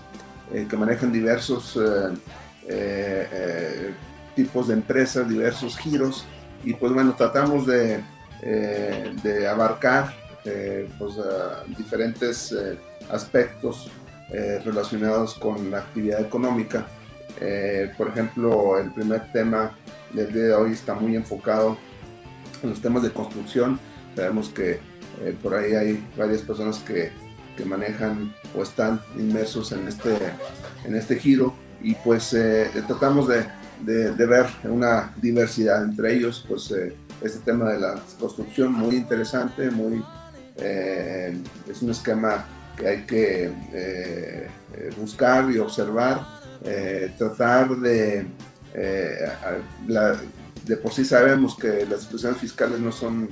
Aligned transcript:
que 0.51 0.77
manejan 0.77 1.13
diversos 1.13 1.79
tipos 4.35 4.69
de 4.69 4.75
empresas, 4.75 5.29
diversos 5.29 5.77
giros 5.79 6.25
y 6.65 6.75
pues 6.75 6.93
bueno, 6.93 7.15
tratamos 7.17 7.67
de, 7.67 8.03
eh, 8.43 9.47
abarcar 9.51 10.15
eh, 10.45 10.89
pues, 10.99 11.15
diferentes 11.77 12.53
eh, 12.53 12.79
aspectos 13.11 13.91
relacionados 14.65 15.35
con 15.35 15.71
la 15.71 15.79
actividad 15.79 16.21
económica. 16.21 16.85
por 17.97 18.09
ejemplo, 18.09 18.77
el 18.77 18.93
primer 18.93 19.31
tema 19.31 19.71
del 20.13 20.33
día 20.33 20.43
de 20.43 20.55
hoy 20.55 20.73
está 20.73 20.95
muy 20.95 21.15
enfocado 21.15 21.79
en 22.61 22.71
los 22.71 22.81
temas 22.83 23.05
de 23.05 23.13
construcción. 23.13 23.79
Sabemos 24.17 24.49
que 24.49 24.81
por 25.41 25.55
ahí 25.55 25.75
hay 25.75 26.05
varias 26.17 26.43
personas 26.43 26.81
que, 26.81 27.13
que, 27.57 27.65
manejan 27.65 28.35
o 28.57 28.65
están 28.65 29.01
inmersos 29.17 29.71
en 29.71 29.87
este, 29.87 30.17
en 30.85 30.97
este 30.97 31.17
giro 31.17 31.55
y 31.81 31.95
pues 31.95 32.37
tratamos 32.89 33.29
de 33.29 33.47
de, 33.85 34.27
ver 34.27 34.47
una 34.65 35.13
diversidad 35.21 35.85
entre 35.85 36.15
ellos, 36.15 36.45
pues 36.49 36.73
este 37.21 37.41
tema 37.41 37.73
de 37.73 37.81
la 37.81 38.01
construcción 38.19 38.73
muy 38.73 38.97
interesante, 38.97 39.71
muy, 39.71 40.03
eh, 40.57 41.37
es 41.69 41.83
un 41.83 41.91
esquema 41.91 42.47
que 42.77 42.89
hay 42.89 43.07
que 43.07 43.53
eh, 43.73 44.49
buscar 44.99 45.51
y 45.51 45.59
observar, 45.59 46.37
tratar 47.17 47.77
de, 47.77 48.27
de 48.75 50.77
por 50.77 50.93
sí 50.93 51.05
sabemos 51.05 51.57
que 51.57 51.87
las 51.87 52.01
instituciones 52.01 52.39
fiscales 52.39 52.81
no 52.81 52.91
son 52.91 53.31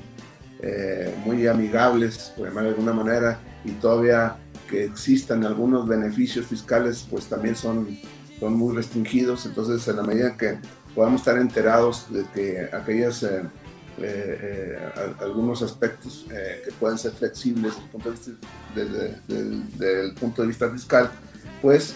muy 1.27 1.47
amigables, 1.47 2.33
por 2.37 2.47
llamar 2.47 2.65
de 2.65 2.71
alguna 2.71 2.93
manera, 2.93 3.41
y 3.65 3.73
todavía 3.73 4.37
que 4.71 4.85
existan 4.85 5.45
algunos 5.45 5.87
beneficios 5.87 6.47
fiscales, 6.47 7.07
pues 7.11 7.27
también 7.27 7.57
son 7.57 7.99
son 8.41 8.57
muy 8.57 8.75
restringidos, 8.75 9.47
entonces 9.47 9.87
en 9.89 9.97
la 9.97 10.03
medida 10.03 10.37
que 10.37 10.59
podamos 10.95 11.21
estar 11.21 11.39
enterados 11.39 12.13
de 12.13 12.25
que 12.35 12.69
aquellas, 12.73 13.27
eh, 13.99 14.39
eh, 14.43 14.79
eh, 14.97 15.15
algunos 15.21 15.63
aspectos 15.63 16.27
que 16.29 16.73
pueden 16.73 16.99
ser 16.99 17.13
flexibles 17.13 17.75
desde, 18.75 19.17
el 20.03 20.15
punto 20.15 20.43
de 20.43 20.49
vista 20.49 20.69
fiscal, 20.71 21.11
pues 21.63 21.95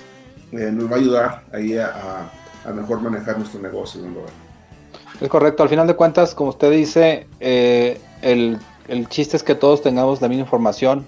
nos 0.53 0.91
va 0.91 0.97
a 0.97 0.99
ayudar 0.99 1.45
ahí 1.53 1.77
a, 1.77 2.31
mejor 2.75 3.01
manejar 3.01 3.39
nuestro 3.39 3.61
negocio. 3.61 4.01
Es 5.21 5.29
correcto, 5.29 5.63
al 5.63 5.69
final 5.69 5.87
de 5.87 5.97
cuentas, 5.97 6.35
como 6.35 6.51
usted 6.51 6.71
dice, 6.71 7.27
el, 7.41 8.59
el 8.89 9.09
chiste 9.09 9.37
es 9.37 9.43
que 9.43 9.55
todos 9.55 9.83
tengamos 9.83 10.21
la 10.21 10.29
misma 10.29 10.45
información 10.45 11.05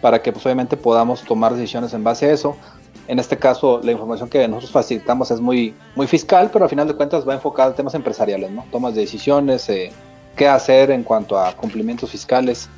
para 0.00 0.22
que 0.22 0.32
pues 0.32 0.44
obviamente 0.44 0.76
podamos 0.76 1.22
tomar 1.22 1.54
decisiones 1.54 1.92
en 1.94 2.04
base 2.04 2.26
a 2.26 2.32
eso. 2.32 2.56
En 3.08 3.18
este 3.18 3.36
caso, 3.36 3.80
la 3.82 3.92
información 3.92 4.28
que 4.28 4.46
nosotros 4.48 4.72
facilitamos 4.72 5.30
es 5.30 5.40
muy, 5.40 5.74
muy 5.94 6.06
fiscal, 6.06 6.50
pero 6.52 6.64
al 6.64 6.68
final 6.68 6.88
de 6.88 6.94
cuentas 6.94 7.26
va 7.26 7.34
enfocada 7.34 7.70
a 7.70 7.74
temas 7.74 7.94
empresariales, 7.94 8.50
¿no? 8.50 8.64
Tomas 8.72 8.94
de 8.94 9.02
decisiones, 9.02 9.68
eh, 9.68 9.92
qué 10.36 10.46
hacer 10.46 10.90
en 10.90 11.02
cuanto 11.02 11.38
a 11.38 11.52
cumplimientos 11.56 12.10
fiscales. 12.10 12.68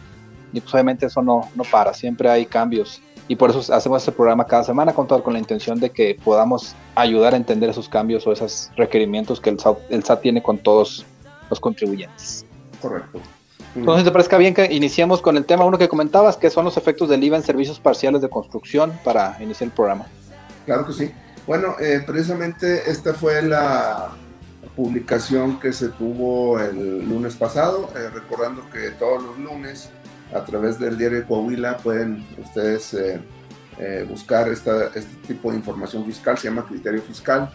Y 0.52 0.60
pues 0.60 0.72
obviamente 0.72 1.06
eso 1.06 1.20
no, 1.20 1.50
no 1.54 1.64
para, 1.64 1.92
siempre 1.92 2.30
hay 2.30 2.46
cambios. 2.46 3.02
Y 3.26 3.36
por 3.36 3.50
eso 3.50 3.74
hacemos 3.74 4.00
este 4.00 4.12
programa 4.12 4.46
cada 4.46 4.64
semana 4.64 4.94
con, 4.94 5.06
todo, 5.06 5.22
con 5.22 5.34
la 5.34 5.38
intención 5.38 5.78
de 5.78 5.90
que 5.90 6.18
podamos 6.24 6.74
ayudar 6.94 7.34
a 7.34 7.36
entender 7.36 7.68
esos 7.68 7.88
cambios 7.88 8.26
o 8.26 8.32
esos 8.32 8.70
requerimientos 8.76 9.38
que 9.38 9.50
el 9.50 9.60
SAT, 9.60 9.78
el 9.90 10.02
SAT 10.02 10.22
tiene 10.22 10.42
con 10.42 10.56
todos 10.56 11.04
los 11.50 11.60
contribuyentes. 11.60 12.46
Correcto. 12.80 13.20
Entonces, 13.74 14.04
¿te 14.04 14.10
parezca 14.10 14.38
bien 14.38 14.54
que 14.54 14.72
iniciemos 14.72 15.20
con 15.20 15.36
el 15.36 15.44
tema 15.44 15.66
uno 15.66 15.76
que 15.76 15.88
comentabas, 15.88 16.38
que 16.38 16.48
son 16.48 16.64
los 16.64 16.78
efectos 16.78 17.10
del 17.10 17.22
IVA 17.22 17.36
en 17.36 17.42
servicios 17.42 17.78
parciales 17.78 18.22
de 18.22 18.30
construcción 18.30 18.98
para 19.04 19.36
iniciar 19.40 19.68
el 19.68 19.74
programa? 19.74 20.06
Claro 20.64 20.86
que 20.86 20.94
sí. 20.94 21.12
Bueno, 21.46 21.76
eh, 21.80 22.02
precisamente 22.06 22.90
esta 22.90 23.14
fue 23.14 23.42
la 23.42 24.10
publicación 24.78 25.58
que 25.58 25.72
se 25.72 25.88
tuvo 25.88 26.60
el 26.60 27.08
lunes 27.08 27.34
pasado, 27.34 27.90
eh, 27.96 28.10
recordando 28.14 28.62
que 28.70 28.90
todos 28.92 29.24
los 29.24 29.36
lunes 29.36 29.90
a 30.32 30.44
través 30.44 30.78
del 30.78 30.96
diario 30.96 31.26
Coahuila 31.26 31.78
pueden 31.78 32.24
ustedes 32.38 32.94
eh, 32.94 34.06
buscar 34.08 34.48
esta, 34.48 34.86
este 34.94 35.16
tipo 35.26 35.50
de 35.50 35.56
información 35.56 36.06
fiscal, 36.06 36.38
se 36.38 36.44
llama 36.48 36.64
criterio 36.64 37.02
fiscal, 37.02 37.50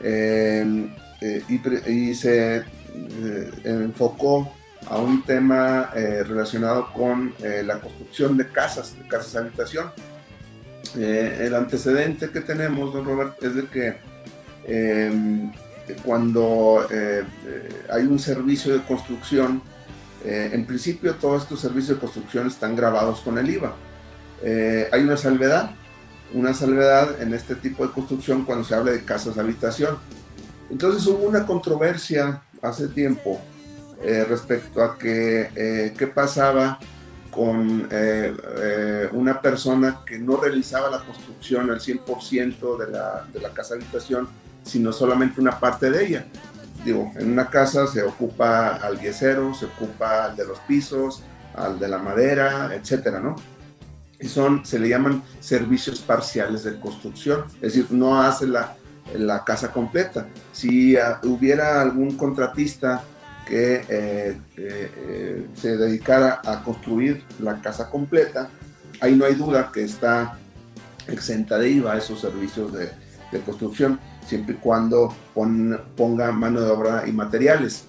y, 0.00 1.90
y, 1.90 2.14
se 2.14 2.64
enfocó 3.64 4.50
a 4.86 4.98
un 4.98 5.22
tema 5.22 5.90
relacionado 5.94 6.92
con 6.92 7.32
la 7.40 7.80
construcción 7.80 8.36
de 8.36 8.46
casas, 8.48 8.94
de 8.98 9.08
casas 9.08 9.32
de 9.32 9.38
habitación. 9.40 9.90
Eh, 10.96 11.46
el 11.46 11.54
antecedente 11.54 12.30
que 12.30 12.40
tenemos, 12.40 12.92
don 12.92 13.04
Robert, 13.04 13.42
es 13.42 13.54
de 13.56 13.66
que 13.66 13.96
em, 14.66 15.52
cuando 16.04 16.86
eh, 16.90 17.24
hay 17.90 18.04
un 18.04 18.18
servicio 18.18 18.72
de 18.72 18.82
construcción, 18.84 19.62
eh, 20.24 20.50
en 20.52 20.64
principio 20.66 21.14
todos 21.16 21.42
estos 21.42 21.60
servicios 21.60 21.96
de 21.96 22.00
construcción 22.00 22.46
están 22.46 22.74
grabados 22.74 23.20
con 23.20 23.38
el 23.38 23.48
IVA. 23.50 23.74
hay 24.92 25.02
una 25.02 25.16
salvedad, 25.16 25.70
una 26.32 26.54
salvedad 26.54 27.20
en 27.20 27.34
este 27.34 27.54
tipo 27.54 27.86
de 27.86 27.92
construcción 27.92 28.44
cuando 28.44 28.64
se 28.64 28.74
habla 28.74 28.92
de 28.92 29.04
casas 29.04 29.34
de 29.34 29.40
habitación. 29.42 29.98
Entonces 30.70 31.06
hubo 31.06 31.26
una 31.26 31.46
controversia 31.46 32.42
hace 32.62 32.88
tiempo 32.88 33.40
respecto 34.28 34.82
a 34.82 34.98
que, 34.98 35.92
qué 35.96 36.06
pasaba 36.06 36.78
con 37.34 37.88
eh, 37.90 38.32
eh, 38.58 39.08
una 39.12 39.40
persona 39.40 40.02
que 40.06 40.18
no 40.18 40.36
realizaba 40.36 40.88
la 40.88 41.04
construcción 41.04 41.68
al 41.70 41.80
100% 41.80 42.78
de 42.78 42.92
la, 42.92 43.26
de 43.32 43.40
la 43.40 43.50
casa 43.50 43.74
habitación, 43.74 44.28
sino 44.64 44.92
solamente 44.92 45.40
una 45.40 45.60
parte 45.60 45.90
de 45.90 46.06
ella. 46.06 46.26
Digo, 46.84 47.12
en 47.16 47.30
una 47.30 47.48
casa 47.48 47.86
se 47.86 48.02
ocupa 48.02 48.76
al 48.76 49.00
yesero, 49.00 49.54
se 49.54 49.66
ocupa 49.66 50.24
al 50.26 50.36
de 50.36 50.46
los 50.46 50.58
pisos, 50.60 51.22
al 51.54 51.78
de 51.78 51.88
la 51.88 51.98
madera, 51.98 52.74
etcétera, 52.74 53.20
¿no? 53.20 53.36
y 54.24 54.28
son, 54.28 54.64
se 54.64 54.78
le 54.78 54.88
llaman 54.88 55.22
servicios 55.40 56.00
parciales 56.00 56.64
de 56.64 56.80
construcción, 56.80 57.44
es 57.56 57.74
decir, 57.74 57.88
no 57.90 58.22
hace 58.22 58.46
la, 58.46 58.74
la 59.14 59.44
casa 59.44 59.70
completa. 59.70 60.28
Si 60.52 60.96
ah, 60.96 61.20
hubiera 61.24 61.82
algún 61.82 62.16
contratista 62.16 63.02
que 63.46 63.84
eh, 63.86 63.86
eh, 63.86 64.38
eh, 64.56 65.46
se 65.54 65.76
dedicara 65.76 66.40
a 66.42 66.62
construir 66.62 67.22
la 67.38 67.60
casa 67.60 67.90
completa, 67.90 68.48
ahí 69.00 69.14
no 69.14 69.26
hay 69.26 69.34
duda 69.34 69.70
que 69.70 69.84
está 69.84 70.38
exenta 71.06 71.58
de 71.58 71.68
IVA 71.68 71.98
esos 71.98 72.20
servicios 72.20 72.72
de, 72.72 72.90
de 73.30 73.40
construcción, 73.40 74.00
siempre 74.26 74.54
y 74.54 74.58
cuando 74.58 75.14
ponga 75.96 76.32
mano 76.32 76.60
de 76.60 76.70
obra 76.70 77.04
y 77.06 77.12
materiales. 77.12 77.84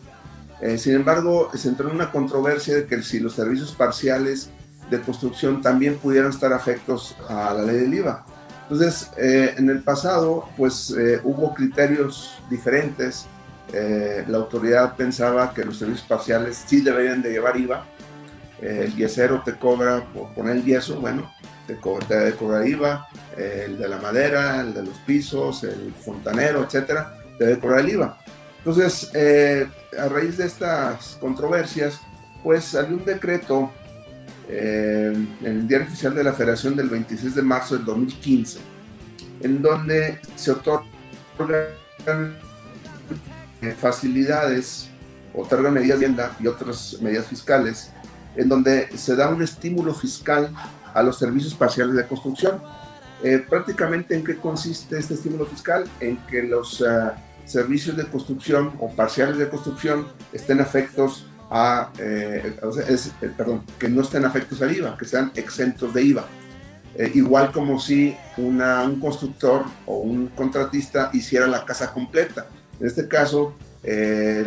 sin 0.78 0.96
embargo, 0.96 1.50
se 1.54 1.70
entró 1.70 1.90
en 1.90 1.96
una 1.96 2.12
controversia 2.12 2.76
de 2.76 2.86
que 2.86 3.02
si 3.02 3.20
los 3.20 3.34
servicios 3.34 3.74
parciales 3.74 4.50
de 4.90 5.02
construcción 5.02 5.62
también 5.62 5.98
pudieran 5.98 6.30
estar 6.30 6.54
afectos 6.54 7.16
a 7.28 7.54
la 7.54 7.64
ley 7.64 7.78
del 7.78 7.94
IVA. 7.94 8.26
Entonces, 8.64 9.12
en 9.18 9.70
el 9.70 9.82
pasado, 9.84 10.50
pues 10.58 10.96
hubo 11.24 11.54
criterios 11.54 12.38
diferentes 12.50 13.28
eh, 13.74 14.24
la 14.28 14.38
autoridad 14.38 14.96
pensaba 14.96 15.54
que 15.54 15.66
los 15.66 15.78
servicios 15.78 16.08
parciales 16.08 16.64
sí 16.66 16.81
deberían 16.81 17.22
de 17.22 17.31
llevar 17.31 17.58
IVA. 17.58 17.86
Eh, 18.62 18.84
el 18.86 18.96
yesero 18.96 19.42
te 19.44 19.56
cobra 19.56 20.04
por 20.13 20.34
poner 20.34 20.57
el 20.57 20.63
yeso, 20.63 21.00
bueno, 21.00 21.31
te, 21.68 21.75
cobra, 21.78 22.07
te 22.07 22.16
debe 22.16 22.36
cobrar 22.36 22.68
IVA. 22.68 23.07
el 23.38 23.78
de 23.78 23.88
la 23.88 23.98
madera, 23.98 24.62
el 24.62 24.74
de 24.74 24.84
los 24.84 24.98
pisos, 25.00 25.63
el 25.63 25.94
fontanero, 25.94 26.63
etcétera, 26.63 27.18
te 27.38 27.46
debe 27.46 27.60
cobrar 27.60 27.80
el 27.81 27.90
IVA. 27.90 28.18
Entonces, 28.60 29.12
eh, 29.13 29.68
a 30.00 30.07
raíz 30.07 30.38
de 30.38 30.46
estas 30.46 31.18
controversias, 31.19 32.00
pues 32.44 32.66
salió 32.66 32.98
un 32.98 33.06
decreto 33.06 33.72
en 34.48 35.28
el 35.44 35.68
Diario 35.68 35.88
Oficial 35.88 36.13
de 36.13 36.24
la 36.24 36.34
Federación 36.34 36.75
del 36.75 36.90
26 36.90 37.36
de 37.36 37.42
marzo 37.42 37.75
del 37.75 37.86
2015, 37.86 38.60
en 39.42 39.62
donde 39.62 40.19
se 40.36 40.52
otorgan 40.52 40.86
facilidades, 43.80 44.90
otorga 45.34 45.72
medidas 45.72 46.00
de 46.00 46.07
vivienda 46.07 46.36
y 46.40 46.48
otras 46.48 46.98
medidas 47.02 47.28
fiscales, 47.28 47.92
en 48.36 48.50
donde 48.50 48.90
se 48.98 49.16
da 49.16 49.30
un 49.30 49.42
estímulo 49.42 49.94
fiscal 49.94 50.50
a 50.94 51.04
los 51.04 51.18
servicios 51.18 51.54
parciales 51.54 51.96
de 51.96 52.06
construcción. 52.08 52.62
Eh, 53.24 53.44
prácticamente 53.48 54.16
en 54.16 54.24
qué 54.24 54.38
consiste 54.38 54.98
este 54.98 55.14
estímulo 55.14 55.46
fiscal? 55.46 55.86
En 56.00 56.18
que 56.28 56.44
los 56.44 56.82
eh, 56.82 57.12
servicios 57.46 57.96
de 57.98 58.06
construcción 58.06 58.74
o 58.80 58.90
parciales 58.90 59.38
de 59.38 59.50
construcción 59.50 60.08
estén 60.34 60.62
afectos 60.62 61.28
a, 61.50 61.92
eh, 62.00 62.58
perdón, 63.38 63.64
que 63.78 63.88
no 63.88 64.02
estén 64.02 64.26
afectos 64.26 64.62
al 64.62 64.76
IVA, 64.76 64.98
que 64.98 65.06
sean 65.06 65.31
exentos 65.36 65.94
de 65.94 66.04
IVA. 66.04 66.26
igual 67.14 67.52
como 67.52 67.78
si 67.78 68.16
una, 68.38 68.84
un 68.84 69.00
constructor 69.02 69.66
o 69.86 69.98
un 69.98 70.28
contratista 70.28 71.10
hiciera 71.14 71.46
la 71.46 71.66
casa 71.66 71.92
completa. 71.92 72.48
En 72.80 72.88
este 72.88 73.08
caso, 73.08 73.54
eh, 73.88 74.44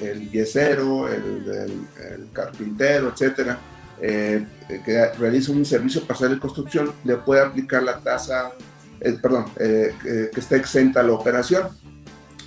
el 0.00 0.30
yesero, 0.30 1.08
el, 1.08 2.28
carpintero, 2.32 3.10
etcétera, 3.12 3.58
eh, 4.00 4.46
que 4.82 5.06
realiza 5.18 5.52
un 5.52 5.66
servicio 5.66 6.06
parcial 6.06 6.30
de 6.30 6.38
construcción, 6.38 6.92
le 7.04 7.16
puede 7.16 7.42
aplicar 7.42 7.82
la 7.82 7.98
tasa, 7.98 8.52
eh, 9.00 9.18
perdón, 9.20 9.44
que, 9.56 10.30
está 10.34 10.56
exenta 10.56 11.02
la 11.02 11.12
operación. 11.12 11.68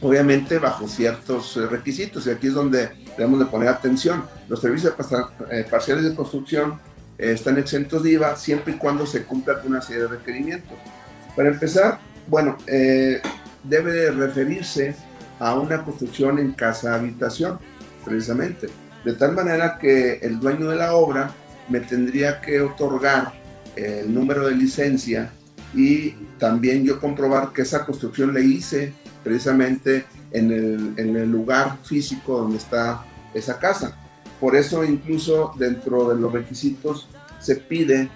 Obviamente 0.02 0.58
bajo 0.58 0.88
ciertos 0.88 1.58
requisitos, 1.70 2.26
y 2.26 2.32
aquí 2.32 2.48
es 2.48 2.56
donde 2.56 2.90
debemos 3.16 3.38
de 3.38 3.46
poner 3.46 3.68
atención. 3.70 4.24
Los 4.50 4.62
servicios 4.62 4.96
parciales 5.70 6.04
de 6.04 6.16
construcción 6.16 6.80
están 7.20 7.60
exentos 7.60 8.02
de 8.02 8.14
IVA 8.14 8.36
siempre 8.36 8.74
y 8.74 8.78
cuando 8.78 9.06
se 9.06 9.26
cumpla 9.26 9.62
con 9.62 9.74
una 9.74 9.82
serie 9.84 10.04
de 10.04 10.08
requerimientos. 10.08 10.76
Para 11.36 11.50
empezar, 11.50 12.00
bueno, 12.28 12.58
debe 13.64 14.10
referirse 14.10 14.96
a 15.42 15.56
una 15.56 15.84
construcción 15.84 16.38
en 16.38 16.52
casa 16.52 16.94
habitación, 16.94 17.58
precisamente. 18.06 18.70
De 19.04 19.14
tal 19.14 19.34
manera 19.34 19.80
que 19.80 20.20
el 20.22 20.40
dueño 20.40 20.70
de 20.70 20.76
la 20.76 20.94
obra 20.94 21.34
me 21.68 21.80
tendría 21.80 22.40
que 22.40 22.62
otorgar 22.62 23.34
el 23.76 24.14
número 24.14 24.48
de 24.48 24.56
licencia 24.56 25.32
y 25.74 26.12
también 26.38 26.84
yo 26.86 27.00
comprobar 27.00 27.54
que 27.54 27.64
esa 27.64 27.84
construcción 27.86 28.36
le 28.36 28.44
hice 28.44 28.94
precisamente 29.24 30.06
en 30.32 30.52
el, 30.98 31.32
lugar 31.32 31.78
físico 31.84 32.38
donde 32.38 32.58
está 32.58 33.04
esa 33.34 33.58
casa. 33.58 33.98
Por 34.40 34.56
eso 34.56 34.84
incluso 34.84 35.54
dentro 35.58 36.10
de 36.10 36.22
los 36.22 36.32
requisitos 36.32 37.08
se 37.40 37.56
pide 37.56 38.10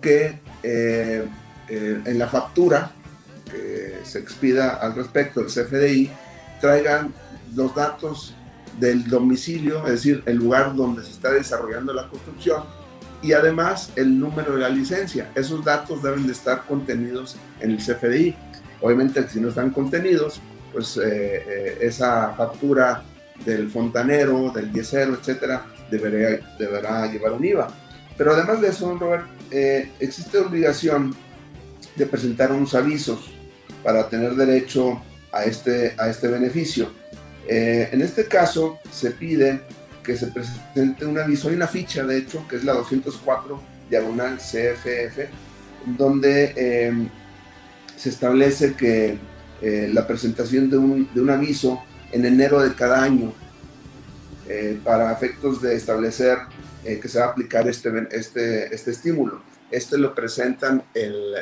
que 0.00 0.40
eh, 0.64 1.24
eh, 1.68 2.00
en 2.04 2.18
la 2.18 2.26
factura 2.26 2.90
que 3.48 3.98
se 4.02 4.18
expida 4.18 4.74
al 4.74 4.96
respecto 4.96 5.40
del 5.40 5.48
CFDI 5.48 6.10
traigan 6.62 7.12
los 7.54 7.74
datos 7.74 8.34
del 8.80 9.06
domicilio, 9.06 9.84
es 9.84 9.92
decir, 9.92 10.22
el 10.24 10.36
lugar 10.36 10.74
donde 10.74 11.02
se 11.04 11.10
está 11.10 11.30
desarrollando 11.32 11.92
la 11.92 12.08
construcción 12.08 12.62
y 13.20 13.32
además 13.32 13.92
el 13.96 14.18
número 14.18 14.54
de 14.54 14.60
la 14.60 14.68
licencia. 14.68 15.30
Esos 15.34 15.64
datos 15.64 16.02
deben 16.02 16.26
de 16.26 16.32
estar 16.32 16.64
contenidos 16.64 17.36
en 17.60 17.72
el 17.72 17.78
CFDI. 17.78 18.34
Obviamente, 18.80 19.28
si 19.28 19.40
no 19.40 19.48
están 19.48 19.70
contenidos, 19.70 20.40
pues 20.72 20.96
eh, 20.96 21.02
eh, 21.04 21.78
esa 21.82 22.30
factura 22.30 23.02
del 23.44 23.68
fontanero, 23.68 24.50
del 24.50 24.72
diésero, 24.72 25.14
etcétera, 25.14 25.66
deberá 25.90 27.06
llevar 27.12 27.32
un 27.32 27.44
IVA. 27.44 27.68
Pero 28.16 28.32
además 28.32 28.60
de 28.60 28.68
eso, 28.68 28.96
Robert, 28.98 29.26
eh, 29.50 29.90
existe 30.00 30.38
obligación 30.38 31.14
de 31.96 32.06
presentar 32.06 32.52
unos 32.52 32.74
avisos 32.74 33.30
para 33.82 34.08
tener 34.08 34.34
derecho 34.34 35.02
a 35.32 35.44
este, 35.44 35.94
a 35.98 36.08
este 36.08 36.28
beneficio. 36.28 36.90
Eh, 37.48 37.88
en 37.90 38.02
este 38.02 38.26
caso 38.26 38.78
se 38.90 39.10
pide 39.10 39.60
que 40.04 40.16
se 40.16 40.28
presente 40.28 41.04
un 41.04 41.18
aviso, 41.18 41.48
hay 41.48 41.54
una 41.54 41.66
ficha 41.66 42.04
de 42.04 42.18
hecho, 42.18 42.46
que 42.48 42.56
es 42.56 42.64
la 42.64 42.74
204 42.74 43.60
diagonal 43.90 44.38
CFF, 44.38 45.28
donde 45.98 46.86
em, 46.86 47.08
se 47.96 48.10
establece 48.10 48.74
que 48.74 49.18
eh, 49.60 49.90
la 49.92 50.06
presentación 50.06 50.70
de 50.70 50.76
un, 50.76 51.12
de 51.14 51.20
un, 51.20 51.30
aviso 51.30 51.82
en 52.10 52.24
enero 52.24 52.60
de 52.60 52.74
cada 52.74 53.02
año 53.02 53.32
eh, 54.48 54.78
para 54.82 55.12
efectos 55.12 55.62
de 55.62 55.74
establecer 55.76 56.38
que 56.82 57.06
se 57.06 57.20
va 57.20 57.26
a 57.26 57.28
aplicar 57.28 57.68
este, 57.68 57.90
este, 58.10 58.74
este 58.74 58.90
estímulo. 58.90 59.40
Este 59.70 59.96
lo 59.98 60.12
presentan 60.16 60.82
el, 60.94 61.32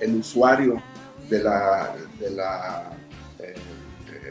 el 0.00 0.16
usuario 0.16 0.82
de 1.28 1.44
la, 1.44 1.94
de 2.18 2.30
la 2.30 2.90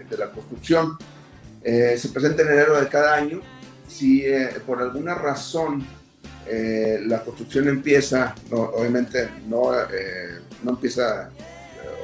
de 0.09 0.17
la 0.17 0.31
construcción. 0.31 0.97
Eh, 1.63 1.97
se 1.97 2.09
presenta 2.09 2.41
en 2.43 2.49
enero 2.49 2.79
de 2.79 2.87
cada 2.87 3.15
año. 3.15 3.41
Si 3.87 4.25
eh, 4.25 4.49
por 4.65 4.81
alguna 4.81 5.15
razón 5.15 5.85
eh, 6.47 7.01
la 7.05 7.23
construcción 7.23 7.67
empieza, 7.67 8.35
obviamente 8.51 9.29
no, 9.47 9.71
no 10.63 10.71
empieza 10.71 11.29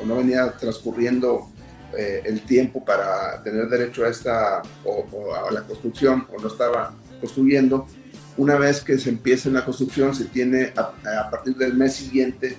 o 0.02 0.06
no 0.06 0.18
venía 0.18 0.52
transcurriendo 0.52 1.50
el 1.98 2.42
tiempo 2.42 2.84
para 2.84 3.42
tener 3.42 3.70
derecho 3.70 4.04
a 4.04 4.10
esta 4.10 4.62
o, 4.84 5.34
a 5.34 5.50
la 5.50 5.62
construcción 5.62 6.28
o 6.36 6.42
no 6.42 6.50
estaba 6.50 6.94
construyendo, 7.22 7.88
una 8.36 8.56
vez 8.56 8.82
que 8.82 8.98
se 8.98 9.10
empiece 9.10 9.50
la 9.50 9.64
construcción 9.64 10.14
se 10.14 10.26
tiene 10.26 10.74
a, 10.76 10.92
a 11.22 11.30
partir 11.30 11.56
del 11.56 11.74
mes 11.74 11.96
siguiente 11.96 12.58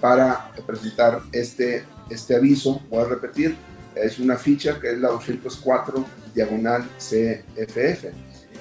para 0.00 0.50
presentar 0.66 1.20
este, 1.30 1.84
este 2.10 2.36
aviso, 2.36 2.80
voy 2.90 3.04
a 3.04 3.08
repetir, 3.08 3.56
es 3.94 4.18
una 4.18 4.36
ficha 4.36 4.78
que 4.80 4.92
es 4.92 4.98
la 4.98 5.08
204 5.08 6.04
diagonal 6.34 6.88
CFF. 6.98 8.04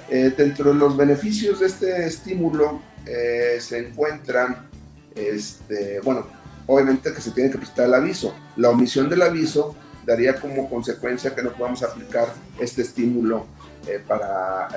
Eh, 0.09 0.33
dentro 0.37 0.73
de 0.73 0.79
los 0.79 0.95
beneficios 0.95 1.59
de 1.59 1.67
este 1.67 2.05
estímulo 2.05 2.81
eh, 3.05 3.57
se 3.59 3.79
encuentran, 3.79 4.69
este, 5.15 5.99
bueno, 6.01 6.27
obviamente 6.65 7.13
que 7.13 7.21
se 7.21 7.31
tiene 7.31 7.51
que 7.51 7.57
prestar 7.57 7.85
el 7.85 7.93
aviso. 7.93 8.33
La 8.55 8.69
omisión 8.69 9.09
del 9.09 9.21
aviso 9.21 9.75
daría 10.05 10.35
como 10.39 10.69
consecuencia 10.69 11.35
que 11.35 11.43
no 11.43 11.51
podamos 11.51 11.83
aplicar 11.83 12.27
este 12.59 12.81
estímulo 12.81 13.45
eh, 13.85 14.01
para 14.05 14.69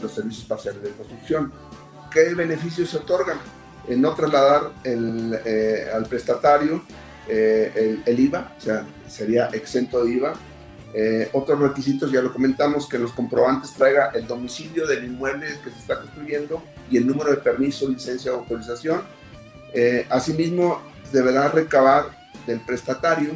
los 0.00 0.12
servicios 0.12 0.44
parciales 0.44 0.82
de 0.82 0.90
construcción. 0.90 1.52
¿Qué 2.10 2.34
beneficios 2.34 2.90
se 2.90 2.98
otorgan? 2.98 3.38
no 3.96 4.14
trasladar 4.14 4.70
el, 4.84 5.36
al 5.92 6.04
prestatario 6.06 6.82
el, 7.30 8.02
el, 8.06 8.20
IVA, 8.20 8.54
o 8.56 8.60
sea, 8.60 8.86
sería 9.08 9.46
exento 9.52 10.04
de 10.04 10.12
IVA. 10.12 10.34
Eh, 10.92 11.28
otros 11.32 11.60
requisitos, 11.60 12.10
ya 12.10 12.20
lo 12.20 12.32
comentamos, 12.32 12.88
que 12.88 12.98
los 12.98 13.12
comprobantes 13.12 13.72
traiga 13.72 14.10
el 14.14 14.26
domicilio 14.26 14.86
del 14.86 15.04
inmueble 15.04 15.46
que 15.62 15.70
se 15.70 15.78
está 15.78 16.00
construyendo 16.00 16.62
y 16.90 16.96
el 16.96 17.06
número 17.06 17.30
de 17.30 17.36
permiso, 17.36 17.88
licencia 17.88 18.32
o 18.32 18.40
autorización. 18.40 19.02
Eh, 19.72 20.06
asimismo, 20.10 20.82
deberá 21.12 21.48
recabar 21.48 22.06
del 22.46 22.60
prestatario, 22.60 23.30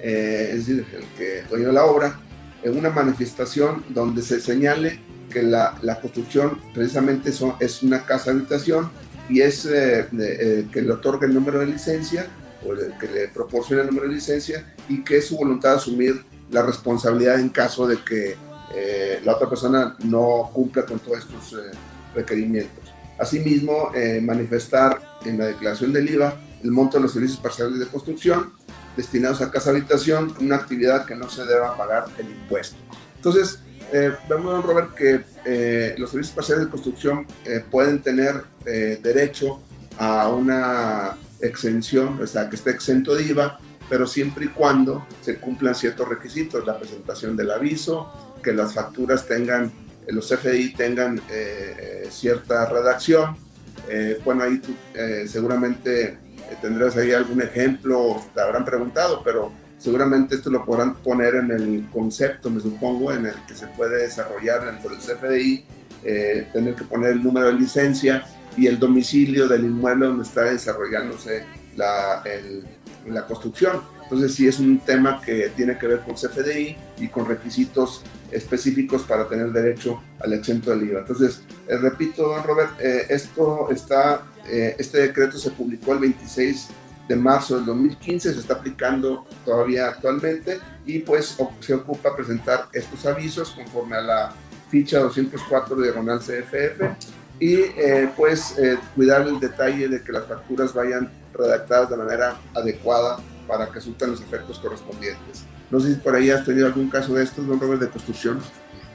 eh, 0.00 0.50
es 0.52 0.66
decir, 0.66 0.86
el 0.94 1.04
que 1.16 1.42
dueño 1.48 1.72
la 1.72 1.84
obra, 1.84 2.20
en 2.62 2.78
una 2.78 2.90
manifestación 2.90 3.84
donde 3.88 4.22
se 4.22 4.40
señale 4.40 5.00
que 5.32 5.42
la, 5.42 5.76
construcción 6.00 6.60
precisamente 6.72 7.32
es 7.58 7.82
una 7.82 8.06
casa 8.06 8.30
habitación 8.30 8.90
y 9.28 9.40
es 9.40 9.64
que 9.64 10.82
le 10.82 10.92
otorgue 10.92 11.26
el 11.26 11.34
número 11.34 11.58
de 11.58 11.66
licencia 11.66 12.28
o 12.64 12.98
que 12.98 13.06
le 13.08 13.28
proporcione 13.28 13.82
el 13.82 13.88
número 13.88 14.08
de 14.08 14.14
licencia 14.14 14.74
y 14.88 15.02
que 15.02 15.18
es 15.18 15.26
su 15.26 15.36
voluntad 15.36 15.70
de 15.70 15.76
asumir 15.76 16.24
la 16.50 16.62
responsabilidad 16.62 17.40
en 17.40 17.48
caso 17.50 17.86
de 17.86 17.98
que 18.02 18.36
la 19.24 19.36
otra 19.36 19.48
persona 19.48 19.96
no 20.04 20.50
cumpla 20.52 20.84
con 20.84 20.98
todos 20.98 21.18
estos 21.18 21.56
requerimientos. 22.14 22.92
Asimismo, 23.18 23.92
manifestar 24.22 25.00
en 25.24 25.38
la 25.38 25.46
declaración 25.46 25.92
del 25.92 26.10
IVA 26.10 26.36
el 26.64 26.72
monto 26.72 26.96
de 26.96 27.04
los 27.04 27.12
servicios 27.12 27.38
parciales 27.38 27.78
de 27.78 27.86
construcción 27.86 28.52
destinados 28.96 29.40
a 29.40 29.50
casa 29.50 29.70
habitación, 29.70 30.34
una 30.40 30.56
actividad 30.56 31.04
que 31.04 31.14
no 31.14 31.28
se 31.28 31.44
deba 31.44 31.76
pagar 31.76 32.06
el 32.18 32.26
impuesto. 32.26 32.76
Entonces, 33.16 33.60
eh, 33.92 34.12
vemos, 34.28 34.64
Robert, 34.64 34.94
que 34.94 35.20
eh, 35.44 35.94
los 35.98 36.10
servicios 36.10 36.34
parciales 36.34 36.64
de 36.64 36.70
construcción 36.70 37.26
eh, 37.44 37.62
pueden 37.70 38.02
tener 38.02 38.42
eh, 38.66 38.98
derecho 39.02 39.60
a 39.98 40.28
una 40.28 41.16
exención, 41.40 42.20
o 42.22 42.26
sea, 42.26 42.48
que 42.48 42.56
esté 42.56 42.70
exento 42.70 43.14
de 43.14 43.24
IVA, 43.24 43.58
pero 43.88 44.06
siempre 44.06 44.46
y 44.46 44.48
cuando 44.48 45.06
se 45.20 45.36
cumplan 45.38 45.74
ciertos 45.74 46.08
requisitos, 46.08 46.66
la 46.66 46.78
presentación 46.78 47.36
del 47.36 47.50
aviso, 47.50 48.34
que 48.42 48.52
las 48.52 48.74
facturas 48.74 49.26
tengan, 49.26 49.72
los 50.08 50.28
CFDI 50.28 50.74
tengan 50.74 51.20
cierta 52.10 52.66
redacción. 52.66 53.36
bueno, 54.24 54.44
ahí 54.44 54.60
seguramente 55.26 56.18
tendrás 56.60 56.96
ahí 56.96 57.12
algún 57.12 57.42
ejemplo, 57.42 58.22
te 58.34 58.40
habrán 58.40 58.64
preguntado, 58.64 59.22
pero 59.24 59.52
seguramente 59.78 60.36
esto 60.36 60.50
lo 60.50 60.64
podrán 60.64 60.94
poner 60.96 61.34
en 61.36 61.50
el 61.50 61.86
concepto, 61.92 62.50
me 62.50 62.60
supongo, 62.60 63.12
en 63.12 63.26
el 63.26 63.34
que 63.46 63.54
se 63.54 63.66
puede 63.68 64.02
desarrollar 64.02 64.66
dentro 64.66 64.90
del 64.90 64.98
CFDI, 64.98 65.64
eh, 66.04 66.48
tener 66.52 66.74
que 66.74 66.84
poner 66.84 67.12
el 67.12 67.22
número 67.22 67.46
de 67.48 67.54
licencia 67.54 68.24
y 68.56 68.66
el 68.66 68.78
domicilio 68.78 69.48
del 69.48 69.64
inmueble 69.64 70.06
donde 70.06 70.24
está 70.24 70.44
desarrollándose 70.44 71.44
la, 71.76 72.22
la 73.06 73.26
construcción. 73.26 73.82
Entonces 74.02 74.34
sí 74.34 74.46
es 74.46 74.58
un 74.58 74.78
tema 74.80 75.20
que 75.20 75.50
tiene 75.56 75.78
que 75.78 75.86
ver 75.86 76.00
con 76.00 76.14
CFDI 76.14 76.76
y 76.98 77.08
con 77.08 77.26
requisitos 77.26 78.02
específicos 78.30 79.02
para 79.02 79.28
tener 79.28 79.50
derecho 79.50 80.02
al 80.20 80.34
exento 80.34 80.70
del 80.70 80.88
IVA. 80.88 81.00
Entonces, 81.00 81.42
eh, 81.68 81.76
repito, 81.78 82.28
don 82.28 82.44
Robert, 82.44 82.72
eh, 82.80 83.06
esto 83.08 83.70
está 83.70 84.24
eh, 84.46 84.76
este 84.78 84.98
decreto 84.98 85.38
se 85.38 85.50
publicó 85.50 85.94
el 85.94 86.00
26 86.00 86.68
de 87.08 87.16
marzo 87.16 87.56
del 87.56 87.66
2015, 87.66 88.34
se 88.34 88.40
está 88.40 88.54
aplicando 88.54 89.26
todavía 89.44 89.88
actualmente 89.88 90.58
y 90.86 91.00
pues 91.00 91.36
se 91.60 91.74
ocupa 91.74 92.14
presentar 92.14 92.68
estos 92.72 93.04
avisos 93.06 93.50
conforme 93.50 93.96
a 93.96 94.00
la 94.00 94.32
ficha 94.70 94.98
204 95.00 95.76
de 95.76 95.92
Ronald 95.92 96.22
CFF 96.22 96.82
y 97.40 97.54
eh, 97.54 98.08
pues 98.16 98.58
eh, 98.58 98.78
cuidar 98.94 99.22
el 99.22 99.40
detalle 99.40 99.88
de 99.88 100.02
que 100.02 100.12
las 100.12 100.26
facturas 100.26 100.72
vayan 100.72 101.10
redactadas 101.32 101.90
de 101.90 101.96
manera 101.96 102.36
adecuada 102.54 103.18
para 103.46 103.66
que 103.66 103.74
resulten 103.74 104.12
los 104.12 104.20
efectos 104.20 104.58
correspondientes. 104.58 105.44
No 105.70 105.80
sé 105.80 105.94
si 105.94 106.00
por 106.00 106.14
ahí 106.14 106.30
has 106.30 106.44
tenido 106.44 106.66
algún 106.66 106.88
caso 106.88 107.14
de 107.14 107.24
estos, 107.24 107.46
don 107.46 107.60
Robert, 107.60 107.80
de 107.80 107.88
construcción. 107.88 108.40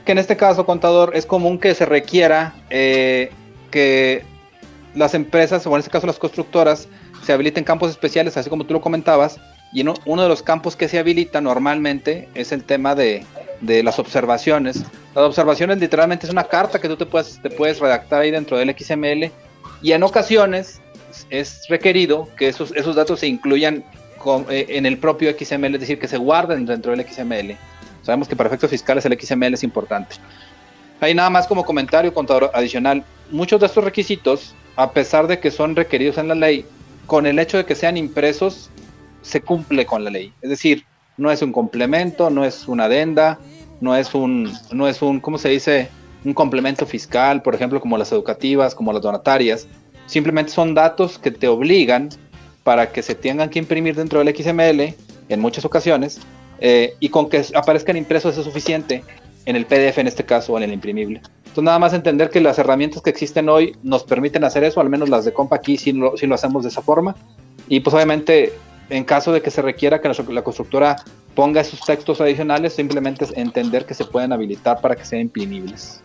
Que 0.05 0.13
en 0.13 0.17
este 0.17 0.37
caso, 0.37 0.65
contador, 0.65 1.11
es 1.13 1.25
común 1.25 1.59
que 1.59 1.75
se 1.75 1.85
requiera 1.85 2.55
que 2.69 4.23
las 4.95 5.13
empresas, 5.13 5.67
o 5.67 5.71
en 5.71 5.79
este 5.79 5.91
caso 5.91 6.07
las 6.07 6.17
constructoras, 6.17 6.87
se 7.23 7.33
habiliten 7.33 7.63
campos 7.63 7.91
especiales, 7.91 8.37
así 8.37 8.49
como 8.49 8.65
tú 8.65 8.73
lo 8.73 8.81
comentabas, 8.81 9.39
y 9.71 9.81
uno 9.81 10.23
de 10.23 10.29
los 10.29 10.41
campos 10.41 10.75
que 10.75 10.87
se 10.87 10.97
habilita 10.97 11.41
normalmente 11.41 12.27
es 12.33 12.51
el 12.51 12.63
tema 12.63 12.95
de, 12.95 13.25
las 13.61 13.99
observaciones. 13.99 14.83
Las 15.15 15.25
observaciones 15.25 15.79
literalmente 15.79 16.25
es 16.25 16.31
una 16.31 16.43
carta 16.43 16.79
que 16.79 16.87
tú 16.87 16.95
te 16.95 17.05
puedes, 17.05 17.41
te 17.41 17.49
puedes 17.49 17.79
redactar 17.79 18.21
ahí 18.21 18.31
dentro 18.31 18.57
del 18.57 18.75
XML 18.77 19.31
y 19.81 19.91
en 19.91 20.03
ocasiones 20.03 20.81
es 21.29 21.67
requerido 21.67 22.27
que 22.37 22.47
esos, 22.47 22.71
esos 22.75 22.95
datos 22.95 23.19
se 23.19 23.27
incluyan 23.27 23.83
eh, 24.49 24.65
en 24.69 24.85
el 24.85 24.97
propio 24.97 25.31
XML, 25.31 25.75
es 25.75 25.81
decir, 25.81 25.99
que 25.99 26.07
se 26.07 26.17
guarden 26.17 26.65
dentro 26.65 26.95
del 26.95 27.07
XML. 27.07 27.57
Sabemos 28.03 28.27
que 28.27 28.35
para 28.35 28.47
efectos 28.47 28.69
fiscales 28.69 29.05
el 29.05 29.19
XML 29.19 29.53
es 29.53 29.63
importante. 29.63 30.15
Ahí 30.99 31.13
nada 31.13 31.29
más 31.29 31.47
como 31.47 31.63
comentario 31.63 32.13
contador 32.13 32.51
adicional, 32.53 33.03
muchos 33.31 33.59
de 33.59 33.67
estos 33.67 33.83
requisitos 33.83 34.53
a 34.75 34.91
pesar 34.91 35.27
de 35.27 35.39
que 35.39 35.51
son 35.51 35.75
requeridos 35.75 36.17
en 36.17 36.29
la 36.29 36.35
ley, 36.35 36.65
con 37.05 37.25
el 37.25 37.37
hecho 37.39 37.57
de 37.57 37.65
que 37.65 37.75
sean 37.75 37.97
impresos, 37.97 38.69
se 39.21 39.41
cumple 39.41 39.85
con 39.85 40.03
la 40.03 40.09
ley. 40.09 40.33
Es 40.41 40.49
decir, 40.49 40.85
no 41.19 41.31
es 41.31 41.41
un 41.41 41.51
complemento, 41.51 42.29
no 42.29 42.45
es 42.45 42.67
una 42.67 42.85
adenda, 42.85 43.37
no 43.81 43.95
es 43.95 44.15
un, 44.15 44.51
no 44.71 44.87
es 44.87 45.01
un, 45.01 45.19
¿cómo 45.19 45.37
se 45.37 45.49
dice? 45.49 45.89
Un 46.23 46.33
complemento 46.33 46.85
fiscal, 46.85 47.41
por 47.41 47.53
ejemplo, 47.53 47.79
como 47.79 47.97
las 47.97 48.11
educativas, 48.11 48.73
como 48.73 48.91
las 48.93 49.01
donatarias. 49.01 49.67
Simplemente 50.05 50.51
son 50.51 50.73
datos 50.73 51.19
que 51.19 51.31
te 51.31 51.47
obligan 51.47 52.09
para 52.63 52.91
que 52.91 53.03
se 53.03 53.15
tengan 53.15 53.49
que 53.49 53.59
imprimir 53.59 53.95
dentro 53.95 54.23
del 54.23 54.35
XML 54.35 54.95
en 55.29 55.39
muchas 55.39 55.65
ocasiones 55.65 56.19
eh, 56.59 56.95
y 56.99 57.09
con 57.09 57.29
que 57.29 57.45
aparezcan 57.53 57.97
impresos 57.97 58.37
es 58.37 58.43
suficiente 58.43 59.03
en 59.45 59.55
el 59.55 59.65
PDF 59.65 59.97
en 59.97 60.07
este 60.07 60.23
caso 60.25 60.53
o 60.53 60.57
en 60.57 60.63
el 60.63 60.73
imprimible. 60.73 61.21
Entonces 61.39 61.63
nada 61.63 61.79
más 61.79 61.93
entender 61.93 62.29
que 62.29 62.41
las 62.41 62.59
herramientas 62.59 63.01
que 63.01 63.09
existen 63.09 63.49
hoy 63.49 63.75
nos 63.83 64.03
permiten 64.03 64.43
hacer 64.43 64.63
eso, 64.63 64.81
al 64.81 64.89
menos 64.89 65.09
las 65.09 65.25
de 65.25 65.33
Compa 65.33 65.55
aquí 65.55 65.77
sí 65.77 65.91
lo, 65.91 66.13
lo 66.19 66.35
hacemos 66.35 66.63
de 66.63 66.69
esa 66.69 66.81
forma. 66.81 67.15
Y 67.67 67.79
pues 67.79 67.93
obviamente 67.93 68.53
en 68.89 69.03
caso 69.03 69.31
de 69.31 69.41
que 69.41 69.51
se 69.51 69.61
requiera 69.61 70.01
que 70.01 70.09
la 70.09 70.43
constructora 70.43 70.97
ponga 71.35 71.61
esos 71.61 71.81
textos 71.81 72.21
adicionales, 72.21 72.73
simplemente 72.73 73.25
es 73.25 73.33
entender 73.35 73.85
que 73.85 73.93
se 73.93 74.05
pueden 74.05 74.33
habilitar 74.33 74.81
para 74.81 74.95
que 74.95 75.05
sean 75.05 75.21
imprimibles. 75.21 76.01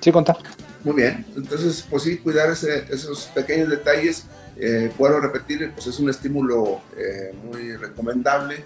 ¿Sí, 0.00 0.12
Conta? 0.12 0.36
Muy 0.84 0.94
bien, 0.94 1.26
entonces 1.36 1.84
pues 1.88 2.04
sí, 2.04 2.18
cuidar 2.18 2.50
esos 2.50 3.30
pequeños 3.34 3.68
detalles, 3.68 4.26
eh, 4.56 4.90
puedo 4.96 5.20
repetir, 5.20 5.70
pues 5.72 5.86
es 5.86 5.98
un 5.98 6.08
estímulo 6.10 6.80
eh, 6.96 7.34
muy 7.44 7.76
recomendable 7.76 8.64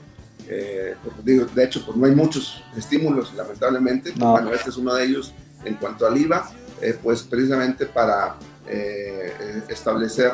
eh, 0.49 0.95
de 1.25 1.65
hecho, 1.65 1.85
pues 1.85 1.97
no 1.97 2.07
hay 2.07 2.15
muchos 2.15 2.62
estímulos, 2.77 3.33
lamentablemente. 3.35 4.12
Bueno, 4.17 4.53
este 4.53 4.71
es 4.71 4.77
uno 4.77 4.95
de 4.95 5.05
ellos 5.05 5.33
en 5.65 5.75
cuanto 5.75 6.07
al 6.07 6.17
IVA, 6.17 6.51
eh, 6.81 6.99
pues 7.03 7.23
precisamente 7.23 7.87
para 7.87 8.37
eh, 8.67 9.62
establecer 9.69 10.33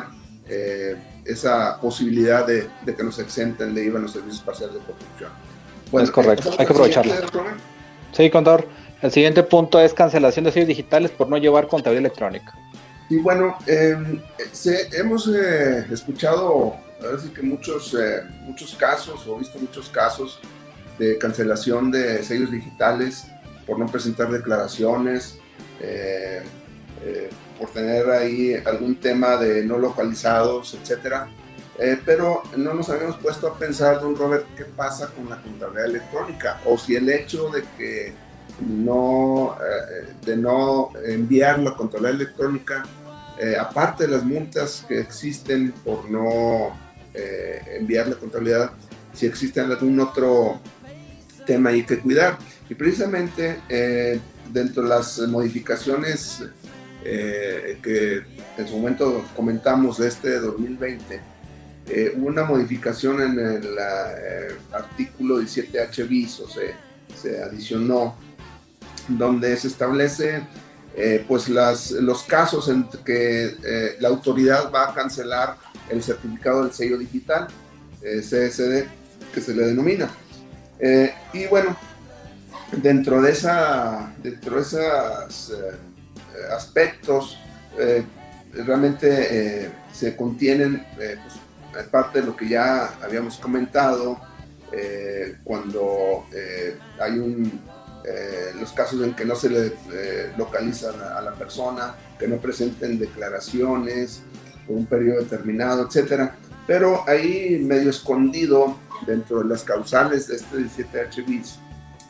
esa 1.29 1.79
posibilidad 1.79 2.45
de, 2.45 2.69
que 2.85 3.03
nos 3.03 3.19
exenten 3.19 3.73
de 3.73 3.85
IVA 3.85 3.97
en 3.97 4.03
los 4.03 4.13
servicios 4.13 4.41
parciales 4.41 4.75
de 4.75 4.81
construcción. 4.81 5.31
Bueno, 5.91 6.05
es 6.05 6.11
correcto, 6.11 6.51
hay 6.57 6.65
que 6.65 6.73
aprovecharlo. 6.73 7.13
Sí, 8.11 8.29
contador. 8.29 8.67
El 9.01 9.11
siguiente 9.11 9.43
punto 9.43 9.79
es 9.79 9.93
cancelación 9.93 10.45
de 10.45 10.51
sellos 10.51 10.67
digitales 10.67 11.11
por 11.11 11.29
no 11.29 11.37
llevar 11.37 11.67
contabilidad 11.67 12.05
electrónica. 12.05 12.53
Y 13.09 13.17
bueno, 13.17 13.57
hemos 13.65 15.27
escuchado 15.27 16.75
parece 17.01 17.31
que 17.31 17.41
muchos, 17.41 17.93
eh, 17.93 18.23
muchos 18.41 18.75
casos, 18.75 19.25
o 19.27 19.37
visto 19.37 19.57
muchos 19.59 19.89
casos 19.89 20.39
de 20.97 21.17
cancelación 21.17 21.91
de 21.91 22.23
sellos 22.23 22.51
digitales 22.51 23.25
por 23.65 23.79
no 23.79 23.87
presentar 23.87 24.29
declaraciones, 24.29 25.37
eh, 25.79 26.43
eh, 27.05 27.29
por 27.59 27.69
tener 27.69 28.09
ahí 28.09 28.55
algún 28.65 28.95
tema 28.95 29.37
de 29.37 29.63
no 29.65 29.77
localizados, 29.77 30.73
etc. 30.73 31.25
pero 32.05 32.43
no 32.57 32.73
nos 32.73 32.89
habíamos 32.89 33.17
puesto 33.17 33.47
a 33.47 33.57
pensar, 33.57 34.01
don 34.01 34.15
Robert, 34.15 34.45
qué 34.55 34.65
pasa 34.65 35.09
con 35.09 35.29
la 35.29 35.41
contabilidad 35.41 35.85
electrónica, 35.85 36.61
o 36.65 36.77
si 36.77 36.95
el 36.95 37.09
hecho 37.09 37.49
de 37.49 37.63
que 37.77 38.13
no, 38.67 39.57
de 40.25 40.37
no 40.37 40.91
enviar 41.05 41.59
la 41.59 41.75
contabilidad 41.75 42.15
electrónica, 42.15 42.83
aparte 43.59 44.07
de 44.07 44.13
las 44.13 44.23
multas 44.23 44.85
que 44.87 44.99
existen 44.99 45.71
por 45.83 46.09
no 46.09 46.73
eh, 47.13 47.77
enviar 47.79 48.07
la 48.07 48.15
contabilidad 48.15 48.71
si 49.13 49.25
existe 49.25 49.59
algún 49.59 49.99
otro 49.99 50.59
tema 51.45 51.71
ahí 51.71 51.83
que 51.83 51.99
cuidar. 51.99 52.37
Y 52.69 52.75
precisamente 52.75 53.59
eh, 53.67 54.19
dentro 54.53 54.83
de 54.83 54.89
las 54.89 55.17
modificaciones 55.19 56.43
eh, 57.03 57.79
que 57.81 58.23
en 58.57 58.67
su 58.67 58.77
momento 58.77 59.25
comentamos 59.35 59.97
de 59.97 60.07
este 60.07 60.39
2020, 60.39 61.21
hubo 62.17 62.27
una 62.27 62.43
modificación 62.43 63.21
en 63.21 63.39
el 63.39 63.79
artículo 64.71 65.41
17H 65.41 66.07
bis, 66.07 66.39
o 66.39 66.47
se, 66.47 66.75
se 67.19 67.41
adicionó, 67.41 68.15
donde 69.07 69.57
se 69.57 69.69
establece 69.69 70.43
pues 71.27 71.49
las, 71.49 71.91
los 71.91 72.23
casos 72.23 72.69
en 72.69 72.85
que 73.03 73.95
la 73.99 74.09
autoridad 74.09 74.71
va 74.71 74.89
a 74.89 74.93
cancelar 74.93 75.57
el 75.89 76.03
certificado 76.03 76.63
del 76.63 76.73
sello 76.73 76.97
digital, 76.97 77.47
eh, 78.01 78.21
CSD, 78.21 78.85
que 79.33 79.41
se 79.41 79.53
le 79.53 79.65
denomina. 79.67 80.09
Eh, 80.79 81.13
y 81.33 81.47
bueno, 81.47 81.75
dentro 82.71 83.21
de, 83.21 83.31
esa, 83.31 84.13
dentro 84.21 84.55
de 84.55 84.61
esos 84.61 85.49
eh, 85.51 85.75
aspectos, 86.51 87.37
realmente 88.53 89.71
se 89.93 90.15
contienen 90.15 90.85
pues, 90.95 91.85
parte 91.85 92.21
de 92.21 92.27
lo 92.27 92.35
que 92.35 92.47
ya 92.47 92.93
habíamos 93.01 93.37
comentado, 93.37 94.19
cuando 95.43 96.25
hay 96.99 97.19
un 97.19 97.61
eh, 98.05 98.53
los 98.59 98.71
casos 98.71 99.03
en 99.03 99.13
que 99.13 99.25
no 99.25 99.35
se 99.35 99.49
le 99.49 99.73
eh, 99.91 100.33
localizan 100.37 100.95
a, 101.01 101.21
la 101.21 101.33
persona, 101.33 101.95
que 102.17 102.27
no 102.27 102.37
presenten 102.37 102.97
declaraciones 102.97 104.21
por 104.65 104.77
un 104.77 104.85
periodo 104.85 105.19
determinado, 105.19 105.85
etcétera. 105.85 106.35
Pero 106.65 107.03
ahí 107.07 107.59
medio 107.61 107.89
escondido 107.89 108.77
dentro 109.05 109.39
de 109.39 109.49
las 109.49 109.63
causales 109.63 110.27
de 110.27 110.37
este 110.37 110.57
17H 110.57 111.25
bis 111.25 111.59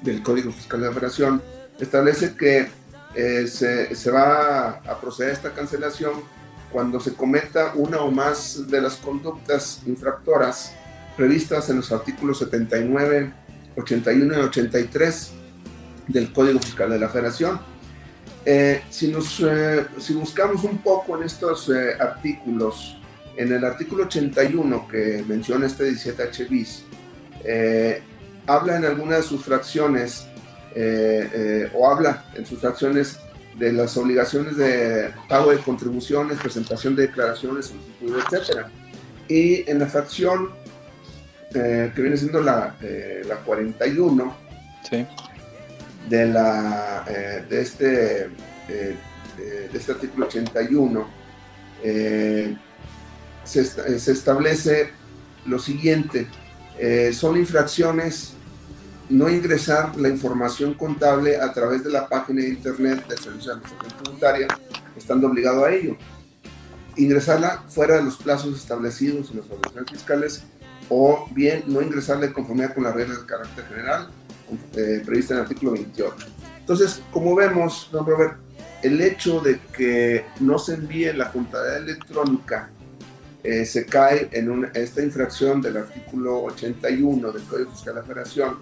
del 0.02 0.22
Código 0.22 0.52
Fiscal 0.52 0.82
de 0.82 0.88
la 0.88 0.94
Federación, 0.94 1.42
establece 1.80 2.36
que 2.36 2.68
eh, 3.16 3.48
se, 3.48 4.12
va 4.12 4.82
a 4.86 5.02
proceder 5.02 5.32
a 5.32 5.34
esta 5.34 5.52
cancelación 5.52 6.14
cuando 6.72 7.00
se 7.00 7.14
cometa 7.14 7.74
una 7.76 8.00
o 8.00 8.12
más 8.12 8.68
de 8.68 8.82
las 8.82 8.98
conductas 8.98 9.82
infractoras 9.88 10.74
previstas 11.18 11.70
en 11.70 11.78
los 11.78 11.92
artículos 11.92 12.40
79, 12.40 13.34
81 13.76 14.34
y 14.34 14.38
83 14.38 15.32
del 16.08 16.32
Código 16.32 16.60
Fiscal 16.60 16.92
de 16.92 17.00
la 17.00 17.10
Federación. 17.10 17.60
Eh, 18.46 18.84
si, 18.90 19.08
nos, 19.08 19.40
eh, 19.42 19.86
si 19.98 20.14
buscamos 20.14 20.64
un 20.64 20.78
poco 20.78 21.18
en 21.18 21.24
estos 21.24 21.72
artículos, 22.00 22.98
en 23.36 23.52
el 23.52 23.66
artículo 23.66 24.04
81 24.04 24.88
que 24.88 25.26
menciona 25.28 25.66
este 25.66 25.92
17H 25.92 26.48
bis, 26.48 26.84
habla 28.46 28.78
en 28.78 28.86
algunas 28.86 29.18
de 29.18 29.24
sus 29.24 29.44
fracciones 29.44 30.29
eh, 30.82 31.30
eh, 31.34 31.72
o 31.74 31.92
habla 31.92 32.24
en 32.36 32.46
sus 32.46 32.62
fracciones 32.62 33.20
de 33.58 33.74
las 33.74 33.98
obligaciones 33.98 34.56
de 34.56 35.12
pago 35.28 35.52
de 35.52 35.58
contribuciones, 35.58 36.40
presentación 36.40 36.96
de 36.96 37.08
declaraciones, 37.08 37.74
etc. 38.02 38.68
Y 39.28 39.70
en 39.70 39.80
la 39.80 39.88
fracción 39.88 40.52
eh, 41.54 41.92
que 41.94 42.02
viene 42.02 42.16
siendo 42.16 42.40
la, 42.40 42.78
la 43.28 43.36
41 43.44 44.38
de, 46.08 46.26
la, 46.28 47.04
de, 47.50 47.62
este, 47.62 48.30
de 48.70 48.98
este 49.74 49.92
artículo 49.92 50.28
81, 50.28 51.10
se, 53.44 53.66
se, 54.00 54.12
establece 54.14 54.92
lo 55.46 55.60
siguiente, 55.60 56.26
son 57.12 57.36
infracciones 57.36 58.39
no 59.10 59.30
ingresar 59.30 59.98
la 59.98 60.10
información 60.10 60.76
contable 60.76 61.38
a 61.38 61.52
través 61.52 61.84
de 61.84 61.90
la 61.90 62.08
página 62.08 62.42
de 62.42 62.50
internet 62.50 63.08
del 63.08 63.18
Servicio 63.18 63.52
de 63.52 63.58
Administración 63.58 64.04
Tributaria, 64.04 64.48
estando 64.96 65.28
obligado 65.28 65.66
a 65.66 65.74
ello. 65.74 65.98
Ingresarla 66.96 67.64
fuera 67.68 67.96
de 67.96 68.04
los 68.04 68.18
plazos 68.18 68.56
establecidos 68.56 69.32
en 69.32 69.38
las 69.38 69.48
obligaciones 69.48 69.92
fiscales 69.92 70.44
o 70.90 71.28
bien 71.32 71.64
no 71.68 71.82
ingresarla 71.82 72.28
en 72.28 72.34
conformidad 72.34 72.74
con 72.74 72.84
las 72.84 72.94
reglas 72.94 73.22
de 73.22 73.26
carácter 73.26 73.66
general 73.66 74.10
eh, 74.76 75.02
prevista 75.06 75.34
en 75.34 75.40
el 75.40 75.44
artículo 75.44 75.72
28. 75.72 76.16
Entonces, 76.60 77.02
como 77.12 77.36
vemos, 77.36 77.90
don 77.92 78.06
Robert, 78.06 78.38
el 78.84 79.02
hecho 79.02 79.40
de 79.40 79.60
que 79.76 80.26
no 80.40 80.60
se 80.60 80.76
envíe 80.76 81.12
la 81.14 81.32
contabilidad 81.32 81.78
electrónica 81.78 82.70
eh, 83.44 83.66
se 83.66 83.86
cae 83.86 84.30
en 84.32 84.70
esta 84.74 85.02
infracción 85.02 85.62
del 85.62 85.78
artículo 85.78 86.44
81 86.44 87.32
del 87.32 87.44
Código 87.44 87.72
Fiscal 87.72 87.96
de 87.96 88.02
la 88.02 88.06
Federación 88.06 88.58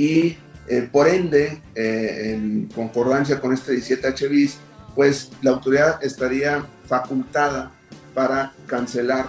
y 0.00 0.38
eh, 0.66 0.88
por 0.90 1.08
ende, 1.08 1.60
eh, 1.74 2.32
en 2.32 2.70
concordancia 2.74 3.38
con 3.38 3.52
este 3.52 3.74
17H 3.74 4.30
bis, 4.30 4.56
pues 4.94 5.30
la 5.42 5.50
autoridad 5.50 6.02
estaría 6.02 6.64
facultada 6.86 7.70
para 8.14 8.54
cancelar 8.66 9.26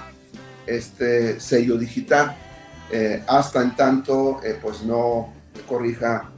este 0.66 1.42
sello 1.42 1.78
digital. 1.78 2.38
Eh, 2.90 3.22
hasta 3.28 3.62
en 3.62 3.76
tanto 3.76 4.40
pues 4.62 4.84
no 4.84 5.34
corrija 5.68 6.32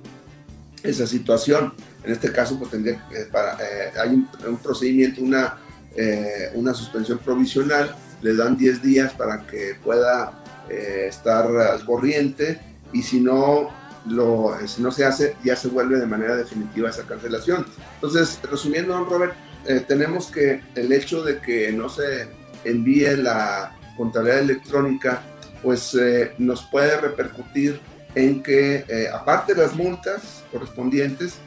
esa 0.81 1.05
situación. 1.05 1.75
En 2.03 2.11
este 2.11 2.31
caso, 2.31 2.57
pues 2.57 2.71
tendría 2.71 3.07
para, 3.31 3.59
hay 4.01 4.09
un, 4.47 4.57
procedimiento, 4.57 5.21
una, 5.21 5.57
una 6.55 6.73
suspensión 6.73 7.19
provisional, 7.19 7.95
le 8.23 8.35
dan 8.35 8.57
10 8.57 8.81
días 8.81 9.13
para 9.13 9.45
que 9.45 9.75
pueda 9.83 10.43
estar 10.69 11.45
al 11.55 11.85
corriente. 11.85 12.59
Y 12.91 13.01
si 13.01 13.19
no 13.19 13.82
lo, 14.05 14.55
si 14.65 14.81
no 14.81 14.91
se 14.91 15.05
hace, 15.05 15.35
ya 15.43 15.55
se 15.55 15.69
vuelve 15.69 15.99
de 15.99 16.05
manera 16.05 16.35
definitiva 16.35 16.89
esa 16.89 17.03
cancelación. 17.03 17.65
Entonces, 17.95 18.39
resumiendo, 18.49 18.93
don 18.93 19.09
Robert, 19.09 19.33
eh, 19.65 19.83
tenemos 19.87 20.27
que 20.27 20.61
el 20.75 20.91
hecho 20.91 21.23
de 21.23 21.39
que 21.39 21.71
no 21.71 21.89
se 21.89 22.27
envíe 22.65 23.15
la 23.17 23.75
contabilidad 23.95 24.39
electrónica, 24.39 25.21
pues 25.61 25.95
eh, 25.95 26.33
nos 26.37 26.63
puede 26.63 26.99
repercutir 26.99 27.79
en 28.15 28.43
que, 28.43 28.85
eh, 28.87 29.07
aparte 29.13 29.53
de 29.55 29.61
las 29.61 29.75
multas 29.75 30.43
correspondientes, 30.51 31.37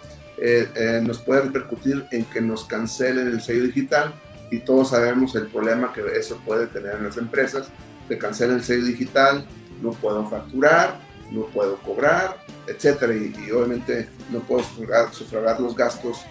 nos 1.02 1.18
puede 1.20 1.40
repercutir 1.42 2.04
en 2.10 2.26
que 2.26 2.42
nos 2.42 2.66
cancelen 2.66 3.28
el 3.28 3.40
sello 3.40 3.62
digital 3.62 4.12
y 4.50 4.58
todos 4.58 4.90
sabemos 4.90 5.34
el 5.34 5.46
problema 5.46 5.94
que 5.94 6.02
eso 6.14 6.38
puede 6.44 6.66
tener 6.66 6.96
en 6.96 7.04
las 7.04 7.16
empresas, 7.16 7.68
te 8.06 8.18
cancelan 8.18 8.56
el 8.56 8.62
sello 8.62 8.84
digital, 8.84 9.46
no 9.80 9.92
puedo 9.92 10.28
facturar, 10.28 11.00
no 11.30 11.46
puedo 11.46 11.76
cobrar, 11.78 12.36
etcétera, 12.66 13.14
y, 13.14 13.50
obviamente 13.50 14.08
no 14.30 14.40
puedo 14.40 14.62
sufragar, 14.64 15.60
los 15.60 15.76
gastos 15.76 16.24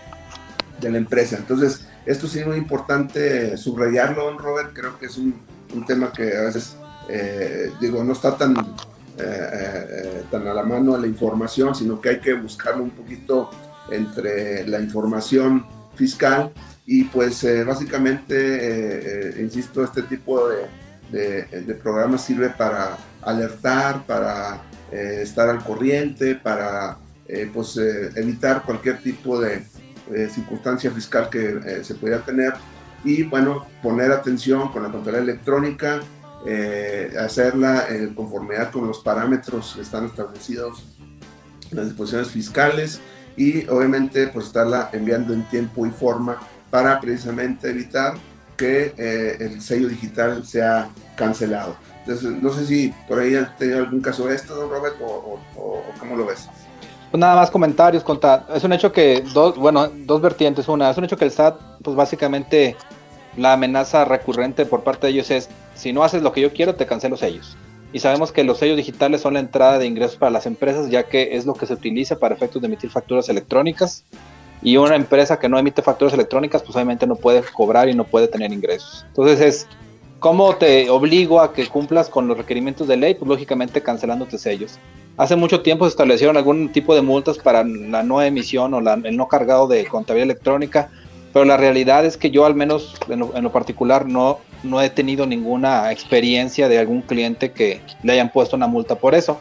de 0.80 0.90
la 0.90 0.98
empresa. 0.98 1.38
Entonces, 1.38 1.88
esto 2.06 2.28
sí 2.28 2.40
es 2.40 2.48
muy 2.48 2.58
importante 2.58 3.58
subrayarlo, 3.58 4.26
don 4.26 4.38
Robert, 4.38 4.72
creo 4.74 4.98
que 5.00 5.08
es 5.08 5.18
un, 5.18 5.36
tema 5.86 6.14
que 6.14 6.38
a 6.38 6.44
veces, 6.44 6.78
eh, 7.10 7.70
digo, 7.82 8.02
no 8.02 8.14
está 8.14 8.38
tan, 8.38 8.56
eh, 8.58 8.66
eh, 9.20 10.24
tan 10.32 10.48
a 10.48 10.54
la 10.54 10.64
mano 10.64 10.98
la 10.98 11.08
información, 11.08 11.76
sino 11.76 12.00
que 12.00 12.10
hay 12.10 12.20
que 12.22 12.34
buscarlo 12.34 12.84
un 12.84 12.92
poquito 12.92 13.50
entre 13.92 14.66
la 14.68 14.80
información 14.80 15.66
fiscal 15.96 16.54
y 16.86 17.04
pues 17.06 17.46
básicamente, 17.66 19.36
insisto, 19.40 19.84
este 19.84 20.04
tipo 20.04 20.48
de, 21.12 21.44
de 21.46 21.74
programas 21.76 22.24
sirve 22.24 22.50
para 22.52 22.98
alertar, 23.22 24.06
para 24.06 24.62
eh, 24.92 25.20
estar 25.22 25.50
al 25.50 25.64
corriente, 25.64 26.36
para 26.36 26.98
eh, 27.28 27.50
pues, 27.52 27.78
eh, 27.78 28.12
evitar 28.16 28.64
cualquier 28.64 29.02
tipo 29.02 29.40
de 29.40 29.64
circunstancia 30.30 30.92
fiscal 30.92 31.32
que 31.32 31.84
se 31.84 31.96
pudiera 31.96 32.24
tener 32.24 32.54
y 33.04 33.24
bueno, 33.24 33.66
poner 33.82 34.12
atención 34.12 34.72
con 34.72 34.84
la 34.84 34.92
contabilidad 34.92 35.24
electrónica, 35.24 36.00
hacerla 37.20 37.88
en 37.90 38.14
conformidad 38.14 38.70
con 38.70 38.86
los 38.86 39.00
parámetros 39.00 39.74
que 39.74 39.82
están 39.82 40.06
establecidos 40.06 40.86
en 41.72 41.78
las 41.78 41.88
disposiciones 41.88 42.28
fiscales 42.28 43.02
y 43.36 43.68
obviamente 43.68 44.28
pues 44.28 44.46
estarla 44.46 44.92
enviando 44.94 45.34
en 45.34 45.42
tiempo 45.50 45.88
y 45.88 45.90
forma 45.90 46.38
para 46.70 47.00
precisamente 47.00 47.72
evitar 47.72 48.14
que 48.56 48.94
el 49.40 49.60
sello 49.60 49.88
digital 49.88 50.46
sea 50.46 50.88
cancelado. 51.16 51.76
No 52.06 52.52
sé 52.52 52.66
si 52.66 52.94
por 53.08 53.20
ahí 53.20 53.36
ha 53.36 53.56
tenido 53.56 53.80
algún 53.80 54.02
caso 54.02 54.28
de 54.28 54.36
esto, 54.36 54.70
Robert, 54.70 54.96
o, 55.02 55.40
cómo 56.00 56.16
lo 56.16 56.26
ves. 56.26 56.48
Pues 57.12 57.20
nada 57.20 57.36
más 57.36 57.50
comentarios, 57.50 58.04
contar. 58.04 58.46
Es 58.54 58.64
un 58.64 58.74
hecho 58.74 58.92
que, 58.92 59.24
dos, 59.34 59.58
bueno, 59.58 59.90
dos 60.06 60.22
vertientes. 60.22 60.68
Una, 60.68 60.90
es 60.90 60.98
un 60.98 61.06
hecho 61.06 61.18
que 61.18 61.26
el 61.26 61.32
SAT, 61.32 61.60
pues 61.82 61.96
básicamente 61.96 62.76
la 63.38 63.54
amenaza 63.54 64.06
recurrente 64.06 64.66
por 64.66 64.84
parte 64.84 65.08
de 65.08 65.14
ellos 65.14 65.32
es, 65.32 65.50
si 65.76 65.94
no 65.94 66.04
haces 66.04 66.22
lo 66.22 66.32
que 66.32 66.42
yo 66.42 66.54
quiero, 66.54 66.76
te 66.76 66.86
cancelo 66.86 67.18
sellos. 67.18 67.58
Y 67.92 68.00
sabemos 68.00 68.32
que 68.32 68.44
los 68.44 68.58
sellos 68.58 68.78
digitales 68.78 69.22
son 69.22 69.36
la 69.36 69.40
entrada 69.40 69.80
de 69.80 69.86
ingresos 69.86 70.18
para 70.18 70.30
las 70.30 70.46
empresas, 70.46 70.90
ya 70.90 71.04
que 71.04 71.38
es 71.38 71.46
lo 71.46 71.54
que 71.54 71.66
se 71.66 71.74
utiliza 71.74 72.18
para 72.20 72.36
efectos 72.36 72.62
de 72.62 72.68
emitir 72.68 72.90
facturas 72.90 73.30
electrónicas. 73.30 74.04
Y 74.62 74.78
una 74.78 74.96
empresa 74.96 75.40
que 75.40 75.48
no 75.48 75.58
emite 75.58 75.82
facturas 75.82 76.14
electrónicas, 76.14 76.62
pues 76.64 76.76
obviamente 76.76 77.08
no 77.08 77.16
puede 77.16 77.42
cobrar 77.54 77.88
y 77.88 77.94
no 77.94 78.04
puede 78.04 78.28
tener 78.28 78.52
ingresos. 78.52 79.06
Entonces 79.08 79.40
es 79.40 79.68
¿Cómo 80.20 80.56
te 80.56 80.90
obligo 80.90 81.42
a 81.42 81.54
que 81.54 81.68
cumplas 81.68 82.10
con 82.10 82.28
los 82.28 82.38
requerimientos 82.38 82.88
de 82.88 82.98
ley? 82.98 83.16
Pues 83.16 83.28
lógicamente 83.28 83.82
cancelándote 83.82 84.38
sellos. 84.38 84.80
Hace 85.18 85.36
mucho 85.36 85.62
tiempo 85.62 85.86
se 85.86 85.90
establecieron 85.90 86.36
algún 86.36 86.72
tipo 86.72 86.94
de 86.96 87.02
multas 87.02 87.38
para 87.38 87.64
la 87.64 88.04
no 88.04 88.22
emisión 88.22 88.74
o 88.74 88.80
el 88.80 89.18
no 89.18 89.28
cargado 89.28 89.68
de 89.68 89.86
contabilidad 89.86 90.32
electrónica, 90.32 90.90
pero 91.32 91.46
la 91.46 91.58
realidad 91.58 92.06
es 92.06 92.18
que 92.18 92.32
yo 92.32 92.46
al 92.46 92.56
menos 92.56 92.96
en 93.08 93.44
lo, 93.44 93.52
particular 93.52 94.06
no, 94.08 94.40
no 94.64 94.82
he 94.82 94.90
tenido 94.90 95.26
ninguna 95.26 95.92
experiencia 95.92 96.68
de 96.68 96.80
algún 96.80 97.02
cliente 97.02 97.52
que 97.52 97.82
le 98.04 98.14
hayan 98.14 98.32
puesto 98.32 98.56
una 98.56 98.68
multa 98.68 98.96
por 98.96 99.16
eso. 99.16 99.40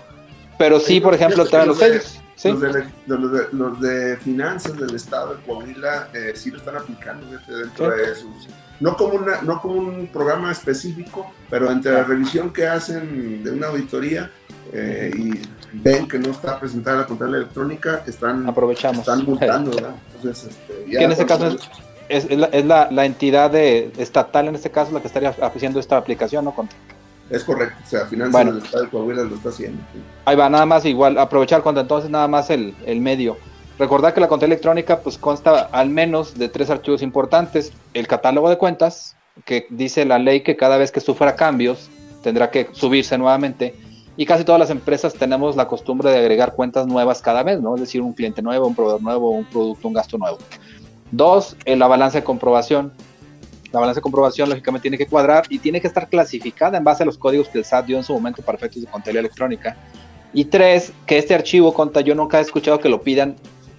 Pero 0.58 0.78
sí, 0.78 1.00
por 1.00 1.14
ejemplo, 1.14 1.44
traen 1.46 1.68
los 1.68 1.78
sellos. 1.78 2.20
Los, 2.44 2.60
de, 2.60 3.46
los, 3.52 3.80
de, 3.80 4.16
finanzas 4.18 4.76
del 4.76 4.94
estado 4.94 5.34
de 5.34 5.42
Coahuila 5.44 6.08
eh, 6.12 6.32
sí 6.34 6.50
lo 6.50 6.58
están 6.58 6.76
aplicando 6.76 7.26
dentro 7.26 7.90
de 7.90 8.14
sus 8.14 8.48
no 8.80 8.96
como, 8.96 9.14
una, 9.14 9.42
no 9.42 9.60
como 9.60 9.74
un 9.74 10.06
programa 10.08 10.52
específico, 10.52 11.30
pero 11.48 11.70
entre 11.70 11.92
la 11.92 12.04
revisión 12.04 12.52
que 12.52 12.66
hacen 12.66 13.42
de 13.42 13.50
una 13.50 13.68
auditoría 13.68 14.30
eh, 14.72 15.10
y 15.16 15.42
ven 15.72 16.08
que 16.08 16.18
no 16.18 16.30
está 16.30 16.58
presentada 16.58 16.98
la 16.98 17.06
contabilidad 17.06 17.42
electrónica, 17.42 18.02
están, 18.06 18.48
Aprovechamos. 18.48 19.00
están 19.00 19.24
multando, 19.24 19.70
¿verdad? 19.70 19.94
Entonces, 20.16 20.50
este, 20.50 20.90
ya 20.90 21.00
en 21.00 21.12
este 21.12 21.26
caso 21.26 21.56
es, 22.08 22.26
es, 22.26 22.38
la, 22.38 22.46
es 22.46 22.64
la, 22.64 22.88
la, 22.90 23.04
entidad 23.04 23.50
de, 23.50 23.92
estatal, 23.98 24.48
en 24.48 24.54
este 24.54 24.70
caso, 24.70 24.92
la 24.92 25.00
que 25.00 25.06
estaría 25.06 25.30
haciendo 25.30 25.80
esta 25.80 25.96
aplicación, 25.96 26.44
¿no? 26.44 26.54
Es 27.30 27.42
correcto, 27.42 27.76
o 27.82 27.88
sea, 27.88 28.06
Finanzas 28.06 28.46
del 28.46 28.58
Estado 28.58 28.84
de 28.84 28.90
Coahuila 28.90 29.22
lo 29.22 29.34
está 29.36 29.48
haciendo. 29.48 29.82
Ahí 30.24 30.36
va, 30.36 30.50
nada 30.50 30.66
más 30.66 30.84
igual, 30.84 31.18
aprovechar 31.18 31.62
cuando 31.62 31.80
entonces 31.80 32.10
nada 32.10 32.28
más 32.28 32.50
el, 32.50 32.74
el 32.84 33.00
medio. 33.00 33.38
Recordar 33.78 34.14
que 34.14 34.20
la 34.20 34.28
contabilidad 34.28 34.54
electrónica 34.54 35.00
pues 35.00 35.18
consta 35.18 35.68
al 35.72 35.90
menos 35.90 36.38
de 36.38 36.48
tres 36.48 36.70
archivos 36.70 37.02
importantes. 37.02 37.72
El 37.92 38.06
catálogo 38.06 38.48
de 38.48 38.56
cuentas, 38.56 39.16
que 39.44 39.66
dice 39.70 40.04
la 40.04 40.18
ley 40.18 40.42
que 40.42 40.56
cada 40.56 40.76
vez 40.76 40.92
que 40.92 41.00
sufra 41.00 41.34
cambios 41.34 41.90
tendrá 42.22 42.50
que 42.50 42.68
subirse 42.72 43.18
nuevamente. 43.18 43.74
Y 44.16 44.26
casi 44.26 44.44
todas 44.44 44.60
las 44.60 44.70
empresas 44.70 45.14
tenemos 45.14 45.56
la 45.56 45.66
costumbre 45.66 46.10
de 46.10 46.18
agregar 46.18 46.54
cuentas 46.54 46.86
nuevas 46.86 47.20
cada 47.20 47.42
mes, 47.42 47.60
¿no? 47.60 47.74
Es 47.74 47.80
decir, 47.80 48.00
un 48.00 48.12
cliente 48.12 48.42
nuevo, 48.42 48.66
un 48.68 48.74
proveedor 48.76 49.02
nuevo, 49.02 49.30
un 49.30 49.44
producto, 49.44 49.88
un 49.88 49.94
gasto 49.94 50.18
nuevo. 50.18 50.38
Dos, 51.10 51.56
la 51.66 51.88
balanza 51.88 52.18
de 52.18 52.24
comprobación. 52.24 52.92
La 53.72 53.80
balanza 53.80 53.98
de 53.98 54.02
comprobación 54.02 54.48
lógicamente 54.48 54.82
tiene 54.82 54.98
que 54.98 55.08
cuadrar 55.08 55.46
y 55.48 55.58
tiene 55.58 55.80
que 55.80 55.88
estar 55.88 56.08
clasificada 56.08 56.78
en 56.78 56.84
base 56.84 57.02
a 57.02 57.06
los 57.06 57.18
códigos 57.18 57.48
que 57.48 57.58
el 57.58 57.64
SAT 57.64 57.86
dio 57.86 57.96
en 57.96 58.04
su 58.04 58.12
momento 58.12 58.40
para 58.40 58.56
efectos 58.56 58.82
de 58.82 58.88
contabilidad 58.88 59.24
electrónica. 59.24 59.76
Y 60.32 60.44
tres, 60.44 60.92
que 61.06 61.18
este 61.18 61.34
archivo, 61.34 61.74
conta, 61.74 62.00
yo 62.00 62.14
nunca 62.14 62.38
he 62.38 62.42
escuchado 62.42 62.78
que 62.78 62.88
lo 62.88 63.02
pidan, 63.02 63.34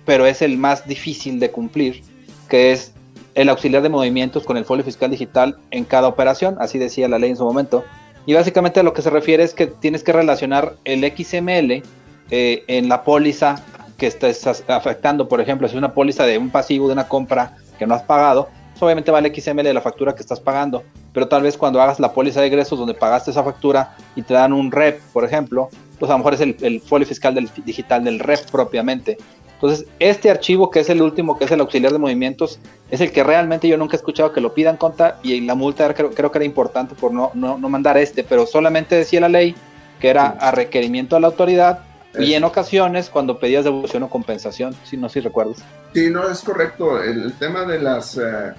pero 0.06 0.26
es 0.26 0.42
el 0.42 0.58
más 0.58 0.88
difícil 0.88 1.40
de 1.40 1.52
cumplir, 1.52 2.02
que 2.48 2.72
es 2.72 2.94
el 3.34 3.50
auxiliar 3.50 3.82
de 3.82 3.90
movimientos 3.90 4.44
con 4.44 4.58
el 4.58 4.66
folio 4.66 4.86
fiscal 4.86 5.12
digital 5.12 5.58
en 5.72 5.84
cada 5.84 6.08
operación, 6.08 6.56
así 6.60 6.80
decía 6.80 7.10
la 7.10 7.20
ley 7.20 7.32
en 7.32 7.38
su 7.38 7.44
momento. 7.44 7.84
Y 8.26 8.34
básicamente 8.34 8.80
a 8.80 8.84
lo 8.84 8.94
que 8.94 9.02
se 9.02 9.10
refiere 9.10 9.44
es 9.44 9.54
que 9.54 9.68
tienes 9.68 10.04
que 10.04 10.14
relacionar 10.14 10.76
el 10.86 11.04
XML 11.04 11.84
eh, 12.32 12.64
en 12.68 12.90
la 12.90 13.04
póliza 13.04 13.64
que 13.98 14.08
estás 14.08 14.64
afectando, 14.68 15.28
por 15.28 15.42
ejemplo, 15.42 15.68
si 15.68 15.76
es 15.76 15.78
una 15.78 15.94
póliza 15.94 16.26
de 16.26 16.38
un 16.38 16.50
pasivo 16.50 16.88
de 16.88 16.94
una 16.94 17.08
compra 17.08 17.58
que 17.78 17.86
no 17.86 17.94
has 17.94 18.04
pagado, 18.04 18.50
pues 18.72 18.84
obviamente 18.84 19.12
va 19.12 19.20
el 19.20 19.34
XML 19.34 19.64
de 19.64 19.74
la 19.74 19.82
factura 19.82 20.16
que 20.16 20.22
estás 20.22 20.40
pagando, 20.40 20.84
pero 21.14 21.28
tal 21.28 21.44
vez 21.44 21.58
cuando 21.58 21.82
hagas 21.82 22.00
la 22.00 22.12
póliza 22.12 22.42
de 22.42 22.48
egresos 22.48 22.78
donde 22.78 22.94
pagaste 22.94 23.32
esa 23.32 23.44
factura 23.44 23.96
y 24.16 24.22
te 24.22 24.34
dan 24.34 24.52
un 24.52 24.72
REP, 24.72 25.00
por 25.14 25.24
ejemplo, 25.24 25.70
pues 25.98 26.10
a 26.10 26.14
lo 26.16 26.18
mejor 26.18 26.34
es 26.34 26.42
el, 26.42 26.82
folio 26.82 27.08
fiscal 27.08 27.50
digital 27.64 28.04
del 28.04 28.20
REP 28.20 28.50
propiamente. 28.52 29.18
Entonces, 29.56 29.88
este 30.00 30.30
archivo, 30.30 30.70
que 30.70 30.82
es 30.82 30.90
el 30.90 31.02
último, 31.02 31.38
que 31.38 31.46
es 31.46 31.52
el 31.52 31.62
auxiliar 31.62 31.92
de 31.92 31.98
movimientos, 31.98 32.60
es 32.92 33.02
el 33.02 33.12
que 33.12 33.24
realmente 33.24 33.68
yo 33.68 33.78
nunca 33.78 33.96
he 33.96 33.98
escuchado 33.98 34.34
que 34.34 34.42
lo 34.42 34.54
pidan 34.54 34.78
conta 34.78 35.20
y 35.24 35.42
la 35.42 35.56
multa 35.56 35.94
creo, 35.94 36.12
creo 36.12 36.32
que 36.32 36.38
era 36.38 36.46
importante 36.46 36.94
por 36.94 37.14
no, 37.14 37.32
no, 37.34 37.58
no, 37.58 37.70
mandar 37.70 37.98
este, 37.98 38.24
pero 38.24 38.46
solamente 38.46 38.96
decía 38.96 39.22
la 39.22 39.30
ley 39.30 39.56
que 40.00 40.10
era 40.10 40.28
a 40.28 40.52
requerimiento 40.52 41.16
de 41.16 41.22
la 41.22 41.28
autoridad 41.28 41.80
y 42.20 42.34
en 42.34 42.44
ocasiones 42.44 43.10
cuando 43.10 43.40
pedías 43.40 43.64
devolución 43.64 44.04
o 44.04 44.10
compensación, 44.10 44.76
si 44.84 44.98
no 44.98 45.10
si 45.10 45.20
recuerdas. 45.20 45.58
Sí, 45.94 46.10
no, 46.10 46.30
es 46.30 46.42
correcto. 46.42 47.02
El, 47.02 47.34
tema 47.34 47.66
de, 47.66 47.82
las, 47.82 48.18
eh, 48.18 48.54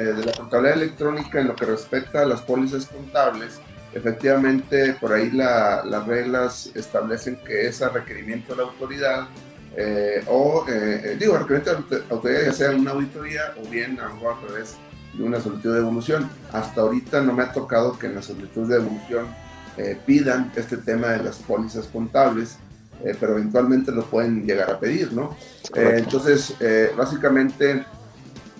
eh, 0.00 0.02
de 0.02 0.24
la 0.24 0.32
contabilidad 0.32 0.76
electrónica 0.76 1.40
en 1.40 1.48
lo 1.48 1.56
que 1.56 1.66
respecta 1.66 2.22
a 2.22 2.26
las 2.26 2.42
pólizas 2.42 2.86
contables, 2.86 3.60
efectivamente 3.94 4.94
por 4.94 5.12
ahí 5.12 5.30
las 5.30 6.06
reglas 6.06 6.70
establecen 6.74 7.36
que 7.36 7.68
es 7.68 7.80
a 7.80 7.88
requerimiento 7.88 8.54
de 8.54 8.62
la 8.62 8.68
autoridad 8.68 9.28
eh, 9.76 10.24
o, 10.26 10.64
eh, 10.68 11.02
eh, 11.04 11.16
digo, 11.18 11.36
requerimiento 11.36 11.96
de 11.96 12.02
autoridad 12.10 12.42
ya 12.46 12.52
sea 12.52 12.70
una 12.72 12.92
auditoría 12.92 13.54
o 13.62 13.68
bien 13.68 13.98
a, 14.00 14.06
a 14.06 14.40
través 14.40 14.76
de 15.14 15.22
una 15.22 15.40
solicitud 15.40 15.70
de 15.70 15.76
devolución. 15.76 16.28
Hasta 16.52 16.80
ahorita 16.80 17.20
no 17.22 17.32
me 17.32 17.42
ha 17.42 17.52
tocado 17.52 17.98
que 17.98 18.06
en 18.06 18.16
la 18.16 18.22
solicitud 18.22 18.68
de 18.68 18.78
devolución 18.78 19.26
pidan 20.06 20.50
este 20.56 20.76
tema 20.76 21.06
de 21.10 21.22
las 21.22 21.36
pólizas 21.36 21.86
contables, 21.86 22.56
pero 23.20 23.34
eventualmente 23.34 23.92
lo 23.92 24.04
pueden 24.06 24.44
llegar 24.44 24.68
a 24.72 24.80
pedir, 24.80 25.12
¿no? 25.12 25.36
entonces, 25.72 26.56
básicamente, 26.96 27.84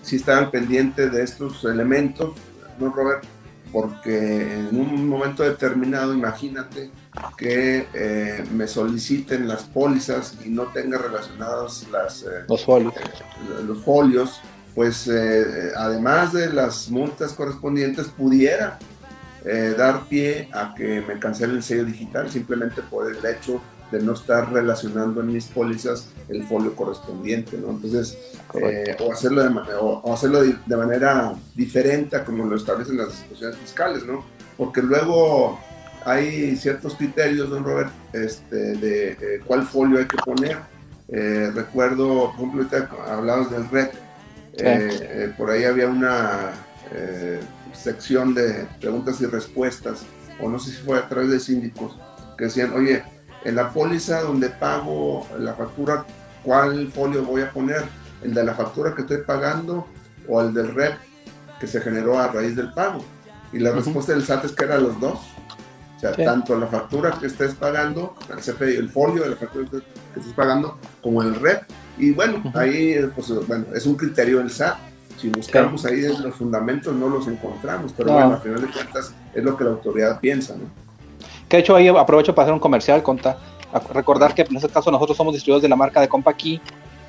si 0.01 0.15
estaban 0.15 0.49
pendientes 0.49 1.11
de 1.11 1.21
estos 1.21 1.65
elementos, 1.65 2.35
¿no, 2.79 2.89
Robert? 2.89 3.25
Porque 3.73 4.59
en 4.59 4.79
un 4.79 5.09
momento 5.09 5.43
determinado, 5.43 6.13
imagínate, 6.13 6.89
que 7.37 7.87
eh, 7.93 8.43
me 8.51 8.67
soliciten 8.67 9.47
las 9.47 9.63
pólizas 9.63 10.35
y 10.45 10.49
no 10.49 10.63
tenga 10.67 10.97
relacionados 10.97 11.87
las, 11.91 12.23
eh, 12.23 12.45
los, 12.47 12.63
folios. 12.63 12.93
Eh, 12.95 13.63
los 13.65 13.83
folios, 13.83 14.41
pues 14.75 15.09
además 15.75 16.33
de 16.33 16.53
las 16.53 16.89
multas 16.89 17.33
correspondientes, 17.33 18.07
pudiera 18.07 18.79
dar 19.77 20.05
pie 20.07 20.49
a 20.53 20.73
que 20.75 21.01
me 21.01 21.17
cancele 21.17 21.53
el 21.53 21.63
sello 21.63 21.85
digital 21.85 22.29
simplemente 22.29 22.81
por 22.83 23.09
el 23.09 23.17
hecho 23.25 23.59
de 23.91 23.99
no 23.99 24.13
estar 24.13 24.53
relacionando 24.53 25.21
en 25.21 25.33
mis 25.33 25.45
pólizas 25.47 26.07
el 26.29 26.43
folio 26.43 26.75
correspondiente, 26.75 27.57
¿no? 27.57 27.71
Entonces, 27.71 28.17
o, 28.53 29.11
hacerlo 29.11 29.43
de, 29.43 29.49
o, 29.79 30.13
hacerlo 30.13 30.43
de, 30.43 30.77
manera 30.77 31.33
diferente 31.55 32.15
a 32.15 32.23
como 32.23 32.45
lo 32.45 32.55
establecen 32.55 32.97
las 32.97 33.09
disposiciones 33.09 33.57
fiscales, 33.57 34.05
¿no? 34.05 34.23
Porque 34.55 34.81
luego 34.81 35.59
hay 36.05 36.55
ciertos 36.55 36.95
criterios, 36.95 37.49
don 37.49 37.63
Robert, 37.63 37.91
este, 38.13 38.55
de 38.55 39.11
eh, 39.11 39.41
cuál 39.45 39.63
folio 39.63 39.99
hay 39.99 40.05
que 40.05 40.17
poner. 40.17 40.57
Eh, 41.09 41.51
recuerdo, 41.53 42.31
por 42.35 42.47
ejemplo, 42.47 42.63
ahorita 42.63 43.13
hablabas 43.13 43.51
del 43.51 43.69
REC, 43.69 43.91
eh, 44.57 45.33
por 45.37 45.49
ahí 45.49 45.63
había 45.63 45.87
una 45.87 46.51
sección 47.73 48.33
de 48.33 48.65
preguntas 48.79 49.21
y 49.21 49.25
respuestas, 49.27 50.03
o 50.41 50.49
no 50.49 50.57
sé 50.57 50.71
si 50.71 50.77
fue 50.77 50.97
a 50.97 51.07
través 51.07 51.29
de 51.29 51.39
síndicos, 51.39 51.99
que 52.37 52.45
decían, 52.45 52.73
oye, 52.73 53.03
en 53.45 53.55
la 53.55 53.71
póliza 53.71 54.21
donde 54.21 54.49
pago 54.49 55.27
la 55.37 55.53
factura, 55.53 56.05
¿cuál 56.43 56.91
folio 56.91 57.23
voy 57.23 57.41
a 57.41 57.51
poner? 57.51 57.83
¿El 58.23 58.33
de 58.33 58.43
la 58.43 58.53
factura 58.53 58.95
que 58.95 59.01
estoy 59.01 59.19
pagando 59.19 59.87
o 60.27 60.41
el 60.41 60.53
del 60.53 60.73
REC 60.73 60.97
que 61.59 61.67
se 61.67 61.79
generó 61.79 62.19
a 62.19 62.27
raíz 62.27 62.55
del 62.55 62.73
pago? 62.73 63.03
Y 63.51 63.59
la 63.59 63.71
respuesta 63.71 64.13
del 64.13 64.25
SAT 64.25 64.45
es 64.45 64.51
que 64.51 64.65
eran 64.65 64.83
los 64.83 64.99
dos. 64.99 65.19
O 65.99 66.01
sea, 66.01 66.13
tanto 66.13 66.57
la 66.57 66.65
factura 66.65 67.11
que 67.11 67.25
estés 67.27 67.55
pagando, 67.55 68.15
el 68.61 68.89
folio 68.89 69.23
de 69.23 69.31
la 69.31 69.35
factura 69.35 69.67
que 69.69 70.19
estés 70.19 70.33
pagando, 70.33 70.77
como 71.03 71.21
el 71.21 71.35
REP. 71.35 71.63
Y 71.97 72.11
bueno, 72.11 72.41
ahí 72.55 72.95
pues, 73.13 73.29
bueno, 73.45 73.65
es 73.75 73.85
un 73.85 73.95
criterio 73.95 74.37
del 74.37 74.49
SAT. 74.49 74.77
Si 75.17 75.27
buscamos 75.27 75.83
ahí 75.85 76.05
en 76.05 76.23
los 76.23 76.35
fundamentos 76.35 76.95
no 76.95 77.09
los 77.09 77.27
encontramos, 77.27 77.93
pero 77.97 78.13
bueno, 78.13 78.35
al 78.35 78.39
final 78.39 78.61
de 78.61 78.67
cuentas 78.67 79.13
es 79.33 79.43
lo 79.43 79.57
que 79.57 79.65
la 79.65 79.71
autoridad 79.71 80.21
piensa, 80.21 80.55
¿no? 80.55 80.63
Que 81.49 81.57
de 81.57 81.63
hecho 81.63 81.75
ahí 81.75 81.89
aprovecho 81.89 82.33
para 82.33 82.45
hacer 82.45 82.53
un 82.53 82.61
comercial, 82.61 83.03
conta. 83.03 83.37
Recordar 83.93 84.33
que 84.33 84.43
en 84.43 84.55
este 84.55 84.69
caso 84.69 84.89
nosotros 84.91 85.17
somos 85.17 85.33
distribuidores 85.33 85.63
de 85.63 85.67
la 85.67 85.75
marca 85.75 85.99
de 85.99 86.07
Compa 86.07 86.33
Key 86.33 86.61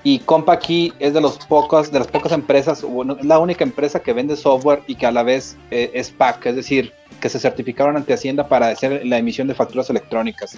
y 0.03 0.21
Compa 0.21 0.59
es 0.99 1.13
de 1.13 1.21
los 1.21 1.39
pocos, 1.47 1.93
de 1.93 1.99
las 1.99 2.09
pocas 2.09 2.33
empresas, 2.33 2.85
la 3.23 3.39
única 3.39 3.65
empresa 3.65 4.01
que 4.01 4.13
vende 4.13 4.37
software 4.37 4.83
y 4.87 4.95
que 4.95 5.07
a 5.07 5.13
la 5.13 5.23
vez 5.23 5.57
eh, 5.71 5.91
es 5.93 6.11
PAC, 6.11 6.47
es 6.47 6.57
decir, 6.57 6.93
que 7.21 7.29
se 7.29 7.39
certificaron 7.39 7.97
ante 7.97 8.15
Hacienda 8.15 8.49
para 8.49 8.69
hacer 8.69 9.05
la 9.05 9.19
emisión 9.19 9.47
de 9.47 9.55
facturas 9.55 9.91
electrónicas. 9.91 10.57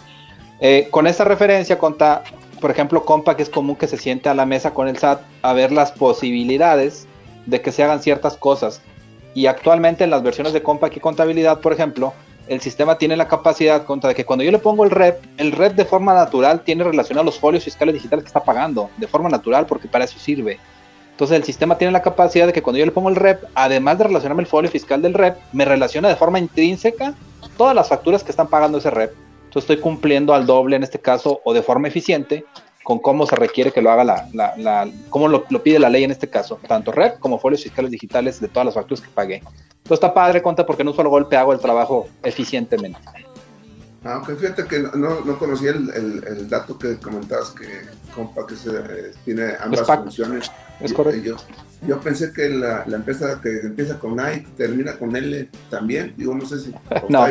Eh, 0.60 0.86
con 0.92 1.08
esta 1.08 1.24
referencia, 1.24 1.76
conta, 1.76 2.22
por 2.60 2.70
ejemplo, 2.70 3.04
Compa, 3.04 3.34
es 3.36 3.48
común 3.48 3.74
que 3.74 3.88
se 3.88 3.96
siente 3.96 4.28
a 4.28 4.34
la 4.34 4.46
mesa 4.46 4.72
con 4.72 4.86
el 4.86 4.96
SAT 4.96 5.20
a 5.42 5.52
ver 5.54 5.72
las 5.72 5.90
posibilidades 5.90 7.08
de 7.46 7.60
que 7.60 7.72
se 7.72 7.82
hagan 7.82 8.00
ciertas 8.00 8.36
cosas. 8.36 8.80
Y 9.34 9.46
actualmente 9.46 10.04
en 10.04 10.10
las 10.10 10.22
versiones 10.22 10.52
de 10.52 10.62
Compa 10.62 10.88
Contabilidad, 10.90 11.60
por 11.60 11.72
ejemplo, 11.72 12.12
el 12.52 12.60
sistema 12.60 12.98
tiene 12.98 13.16
la 13.16 13.28
capacidad 13.28 13.84
contra 13.84 14.08
de 14.08 14.14
que 14.14 14.26
cuando 14.26 14.44
yo 14.44 14.50
le 14.50 14.58
pongo 14.58 14.84
el 14.84 14.90
REP, 14.90 15.24
el 15.38 15.52
REP 15.52 15.74
de 15.74 15.84
forma 15.84 16.12
natural 16.12 16.62
tiene 16.62 16.84
relación 16.84 17.18
a 17.18 17.22
los 17.22 17.38
folios 17.38 17.64
fiscales 17.64 17.94
digitales 17.94 18.24
que 18.24 18.28
está 18.28 18.44
pagando, 18.44 18.90
de 18.98 19.06
forma 19.06 19.28
natural, 19.28 19.66
porque 19.66 19.88
para 19.88 20.04
eso 20.04 20.18
sirve. 20.18 20.58
Entonces 21.12 21.36
el 21.36 21.44
sistema 21.44 21.78
tiene 21.78 21.92
la 21.92 22.02
capacidad 22.02 22.46
de 22.46 22.52
que 22.52 22.62
cuando 22.62 22.78
yo 22.78 22.84
le 22.84 22.92
pongo 22.92 23.08
el 23.08 23.16
REP, 23.16 23.44
además 23.54 23.98
de 23.98 24.04
relacionarme 24.04 24.42
el 24.42 24.48
folio 24.48 24.70
fiscal 24.70 25.00
del 25.00 25.14
REP, 25.14 25.36
me 25.52 25.64
relaciona 25.64 26.08
de 26.08 26.16
forma 26.16 26.38
intrínseca 26.38 27.14
todas 27.56 27.74
las 27.74 27.88
facturas 27.88 28.22
que 28.22 28.30
están 28.30 28.48
pagando 28.48 28.78
ese 28.78 28.90
REP. 28.90 29.12
Entonces 29.44 29.70
estoy 29.70 29.82
cumpliendo 29.82 30.34
al 30.34 30.46
doble 30.46 30.76
en 30.76 30.82
este 30.82 30.98
caso 30.98 31.40
o 31.44 31.54
de 31.54 31.62
forma 31.62 31.88
eficiente 31.88 32.44
con 32.82 32.98
cómo 32.98 33.26
se 33.26 33.36
requiere 33.36 33.72
que 33.72 33.82
lo 33.82 33.90
haga 33.90 34.04
la, 34.04 34.28
la, 34.32 34.56
la 34.56 34.90
cómo 35.08 35.28
lo, 35.28 35.44
pide 35.44 35.78
la 35.78 35.88
ley 35.88 36.04
en 36.04 36.10
este 36.10 36.28
caso, 36.28 36.58
tanto 36.66 36.92
REP 36.92 37.18
como 37.18 37.38
folios 37.38 37.62
fiscales 37.62 37.90
digitales 37.90 38.40
de 38.40 38.48
todas 38.48 38.66
las 38.66 38.74
facturas 38.74 39.00
que 39.00 39.10
pagué. 39.10 39.36
Entonces 39.36 39.92
está 39.92 40.14
padre, 40.14 40.42
cuenta, 40.42 40.64
porque 40.64 40.82
en 40.82 40.88
un 40.88 40.94
solo 40.94 41.10
golpe 41.10 41.36
hago 41.36 41.52
el 41.52 41.58
trabajo 41.58 42.06
eficientemente. 42.22 43.00
Ah, 44.04 44.18
ok, 44.18 44.36
fíjate 44.36 44.64
que 44.64 44.80
no, 44.80 45.20
no 45.24 45.38
conocía 45.38 45.70
el, 45.70 46.24
el, 46.26 46.48
dato 46.48 46.76
que 46.76 46.96
comentabas 46.96 47.50
que 47.50 47.66
compa 48.12 48.44
que 48.46 48.56
se, 48.56 48.70
eh, 48.70 49.12
tiene 49.24 49.52
ambas 49.60 49.86
funciones. 49.86 50.50
Es 50.80 50.92
correcto. 50.92 51.22
Yo, 51.22 51.36
yo 51.86 52.00
pensé 52.00 52.32
que 52.32 52.48
la, 52.48 52.82
la, 52.86 52.96
empresa 52.96 53.40
que 53.40 53.60
empieza 53.60 54.00
con 54.00 54.18
y 54.18 54.40
termina 54.56 54.98
con 54.98 55.14
L 55.14 55.48
también, 55.70 56.14
digo, 56.16 56.34
no 56.34 56.44
sé 56.44 56.58
si 56.58 56.74
no. 57.08 57.26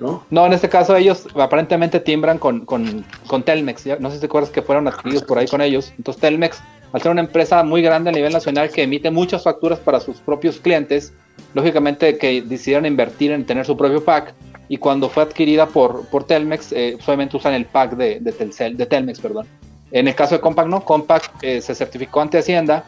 ¿no? 0.00 0.26
No, 0.30 0.46
en 0.46 0.52
este 0.52 0.68
caso 0.68 0.96
ellos 0.96 1.28
aparentemente 1.36 2.00
timbran 2.00 2.38
con, 2.38 2.64
con, 2.66 3.04
con 3.28 3.44
Telmex, 3.44 3.86
no 4.00 4.08
sé 4.08 4.16
si 4.16 4.20
te 4.20 4.26
acuerdas 4.26 4.50
que 4.50 4.62
fueron 4.62 4.88
adquiridos 4.88 5.22
por 5.22 5.38
ahí 5.38 5.46
con 5.46 5.60
ellos. 5.60 5.92
Entonces 5.96 6.20
Telmex, 6.20 6.58
al 6.92 7.02
ser 7.02 7.12
una 7.12 7.20
empresa 7.20 7.62
muy 7.62 7.82
grande 7.82 8.10
a 8.10 8.12
nivel 8.12 8.32
nacional 8.32 8.68
que 8.70 8.82
emite 8.82 9.12
muchas 9.12 9.44
facturas 9.44 9.78
para 9.78 10.00
sus 10.00 10.16
propios 10.16 10.58
clientes, 10.58 11.12
lógicamente 11.54 12.18
que 12.18 12.42
decidieron 12.42 12.84
invertir 12.86 13.30
en 13.30 13.46
tener 13.46 13.64
su 13.64 13.76
propio 13.76 14.04
pack 14.04 14.34
y 14.68 14.78
cuando 14.78 15.08
fue 15.08 15.22
adquirida 15.22 15.66
por, 15.66 16.06
por 16.06 16.24
Telmex, 16.24 16.72
eh, 16.72 16.96
solamente 17.00 17.36
usan 17.36 17.54
el 17.54 17.66
pack 17.66 17.96
de, 17.96 18.20
de, 18.20 18.32
Telcel, 18.32 18.76
de 18.76 18.86
Telmex. 18.86 19.20
Perdón. 19.20 19.46
En 19.90 20.08
el 20.08 20.14
caso 20.14 20.34
de 20.34 20.40
Compact, 20.40 20.68
no, 20.68 20.84
Compact 20.84 21.42
eh, 21.42 21.60
se 21.60 21.74
certificó 21.74 22.20
ante 22.20 22.38
Hacienda 22.38 22.84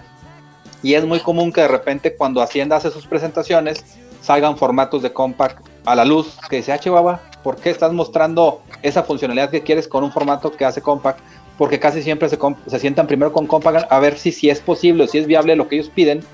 y 0.83 0.95
es 0.95 1.05
muy 1.05 1.21
común 1.21 1.53
que 1.53 1.61
de 1.61 1.69
repente 1.69 2.17
cuando 2.17 2.43
Hacienda 2.43 2.77
hace 2.77 2.91
sus 2.91 3.07
presentaciones 3.07 3.85
salgan 4.21 4.57
formatos 4.57 5.03
de 5.03 5.13
Compact 5.13 5.65
a 5.85 5.95
la 5.95 6.05
luz 6.05 6.37
que 6.51 6.57
dice, 6.57 6.73
ah, 6.73 6.79
Chihuahua, 6.79 7.21
¿por 7.45 7.57
qué 7.57 7.71
estás 7.71 7.93
mostrando 7.93 8.63
esa 8.83 9.05
funcionalidad 9.05 9.51
que 9.51 9.63
quieres 9.63 9.87
con 9.87 10.03
un 10.03 10.11
formato 10.11 10.51
que 10.51 10.65
hace 10.65 10.83
Compact? 10.83 11.21
Porque 11.57 11.79
casi 11.79 12.03
siempre 12.03 12.29
se, 12.29 12.39
se 12.67 12.79
sientan 12.81 13.07
primero 13.07 13.33
con 13.33 13.47
Compact 13.47 13.91
a 13.91 14.01
ver 14.01 14.19
si, 14.19 14.33
si 14.33 14.51
es 14.51 14.61
posible, 14.61 15.07
si 15.07 15.19
es 15.19 15.27
viable 15.27 15.55
lo 15.55 15.69
que 15.69 15.77
ellos 15.77 15.91
piden 15.95 16.25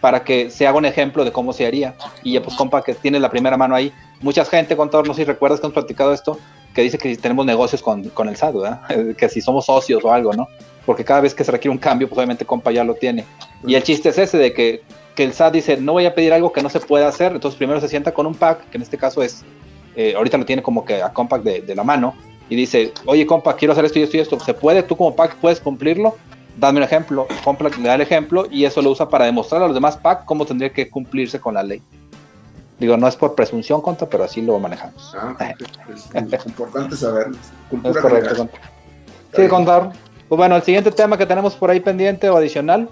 para 0.00 0.24
que 0.24 0.50
se 0.50 0.66
haga 0.66 0.78
un 0.78 0.86
ejemplo 0.86 1.24
de 1.24 1.32
cómo 1.32 1.52
se 1.52 1.66
haría. 1.66 1.94
Y 2.24 2.32
ya 2.32 2.42
pues 2.42 2.56
Compact 2.56 2.86
que 2.86 2.94
tiene 2.94 3.20
la 3.20 3.30
primera 3.30 3.56
mano 3.56 3.74
ahí. 3.74 3.92
Mucha 4.22 4.44
gente, 4.44 4.76
contador, 4.76 5.06
no 5.06 5.14
sé 5.14 5.22
si 5.22 5.24
recuerdas 5.24 5.60
que 5.60 5.66
hemos 5.66 5.74
platicado 5.74 6.12
esto, 6.12 6.38
que 6.74 6.82
dice 6.82 6.96
que 6.96 7.14
si 7.14 7.20
tenemos 7.20 7.44
negocios 7.44 7.82
con, 7.82 8.04
con 8.10 8.28
el 8.28 8.36
SAT, 8.36 8.54
¿verdad? 8.54 8.80
que 9.16 9.28
si 9.28 9.40
somos 9.40 9.66
socios 9.66 10.04
o 10.04 10.12
algo, 10.12 10.32
¿no? 10.32 10.48
Porque 10.86 11.04
cada 11.04 11.20
vez 11.20 11.34
que 11.34 11.44
se 11.44 11.52
requiere 11.52 11.72
un 11.72 11.78
cambio, 11.78 12.08
pues 12.08 12.18
obviamente 12.18 12.44
Compa 12.44 12.70
ya 12.72 12.84
lo 12.84 12.94
tiene. 12.94 13.24
Y 13.66 13.74
el 13.74 13.82
chiste 13.82 14.08
es 14.08 14.18
ese 14.18 14.38
de 14.38 14.52
que 14.52 14.82
que 15.14 15.24
el 15.24 15.32
SAT 15.32 15.52
dice, 15.52 15.76
no 15.76 15.92
voy 15.92 16.06
a 16.06 16.14
pedir 16.14 16.32
algo 16.32 16.52
que 16.52 16.62
no 16.62 16.68
se 16.68 16.80
puede 16.80 17.04
hacer, 17.04 17.32
entonces 17.32 17.58
primero 17.58 17.80
se 17.80 17.88
sienta 17.88 18.12
con 18.12 18.26
un 18.26 18.34
pack, 18.34 18.70
que 18.70 18.76
en 18.76 18.82
este 18.82 18.98
caso 18.98 19.22
es, 19.22 19.44
eh, 19.94 20.14
ahorita 20.16 20.38
lo 20.38 20.44
tiene 20.44 20.62
como 20.62 20.84
que 20.84 21.02
a 21.02 21.12
Compact 21.12 21.44
de, 21.44 21.74
la 21.74 21.84
mano, 21.84 22.14
y 22.48 22.56
dice, 22.56 22.92
oye 23.06 23.26
compa, 23.26 23.56
quiero 23.56 23.72
hacer 23.72 23.84
esto 23.84 23.98
y 23.98 24.02
esto 24.02 24.16
y 24.16 24.20
esto, 24.20 24.40
¿se 24.40 24.54
puede? 24.54 24.82
¿Tú 24.82 24.96
como 24.96 25.14
pack 25.14 25.36
puedes 25.36 25.60
cumplirlo? 25.60 26.16
Dame 26.56 26.78
un 26.78 26.84
ejemplo, 26.84 27.26
Compact 27.44 27.78
le 27.78 27.88
da 27.88 27.94
el 27.94 28.02
ejemplo 28.02 28.46
y 28.50 28.64
eso 28.64 28.82
lo 28.82 28.90
usa 28.90 29.08
para 29.08 29.24
demostrar 29.24 29.62
a 29.62 29.66
los 29.66 29.74
demás 29.74 29.96
pack 29.96 30.24
cómo 30.24 30.44
tendría 30.44 30.70
que 30.70 30.90
cumplirse 30.90 31.40
con 31.40 31.54
la 31.54 31.62
ley. 31.62 31.82
Digo, 32.82 32.96
no 32.96 33.06
es 33.06 33.14
por 33.14 33.36
presunción, 33.36 33.80
contra, 33.80 34.08
pero 34.08 34.24
así 34.24 34.42
lo 34.42 34.58
manejamos. 34.58 35.14
Ah, 35.16 35.36
es 35.88 36.46
importante 36.46 36.96
saberlo. 36.96 37.36
Es 37.84 37.96
correcto, 37.96 38.48
Sí, 39.36 39.46
contar. 39.46 39.92
Pues 40.28 40.36
bueno, 40.36 40.56
el 40.56 40.62
siguiente 40.62 40.90
tema 40.90 41.16
que 41.16 41.24
tenemos 41.24 41.54
por 41.54 41.70
ahí 41.70 41.78
pendiente 41.78 42.28
o 42.28 42.36
adicional 42.36 42.88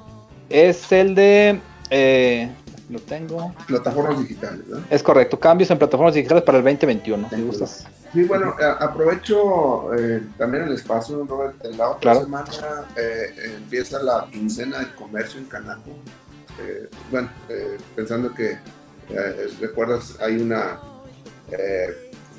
es 0.48 0.92
el 0.92 1.16
de 1.16 1.60
eh, 1.90 2.48
lo 2.88 3.00
tengo. 3.00 3.52
Plataformas 3.66 4.20
digitales, 4.20 4.60
Es 4.90 5.02
correcto, 5.02 5.40
cambios 5.40 5.72
en 5.72 5.78
plataformas 5.78 6.14
digitales 6.14 6.44
para 6.44 6.58
el 6.58 6.64
2021, 6.64 7.28
si 7.30 7.42
gustas. 7.42 7.88
Sí, 8.12 8.22
bueno, 8.22 8.54
aprovecho 8.78 9.92
eh, 9.92 10.22
también 10.38 10.64
el 10.64 10.74
espacio, 10.74 11.24
Robert. 11.24 11.56
La 11.76 11.90
otra 11.90 12.14
semana 12.14 12.46
eh, 12.96 13.56
empieza 13.56 14.00
la 14.00 14.28
quincena 14.30 14.78
de 14.78 14.94
comercio 14.94 15.40
en 15.40 15.46
Canaco. 15.46 15.90
bueno, 17.10 17.28
pensando 17.96 18.32
que, 18.32 18.56
recuerdas, 19.60 20.16
hay 20.20 20.36
una 20.36 20.80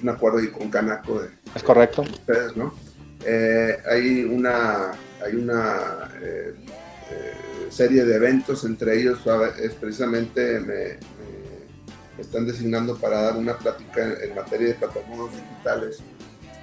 un 0.02 0.10
acuerdo 0.10 0.40
con 0.58 0.70
Canaco. 0.70 1.22
De, 1.22 1.30
es 1.56 1.64
correcto. 1.64 2.02
Ustedes, 2.02 2.56
¿no? 2.56 2.74
hay 3.90 4.24
una, 4.24 4.92
hay 5.24 5.36
una 5.36 6.10
serie 7.70 8.04
de 8.04 8.16
eventos, 8.16 8.64
entre 8.64 9.00
ellos 9.00 9.20
es 9.60 9.74
precisamente 9.76 10.60
me, 10.60 11.00
están 12.20 12.46
designando 12.46 12.98
para 12.98 13.22
dar 13.22 13.38
una 13.38 13.58
plática 13.58 14.04
en, 14.22 14.36
materia 14.36 14.70
de 14.70 14.74
plataformas 14.76 15.32
digitales 15.32 16.02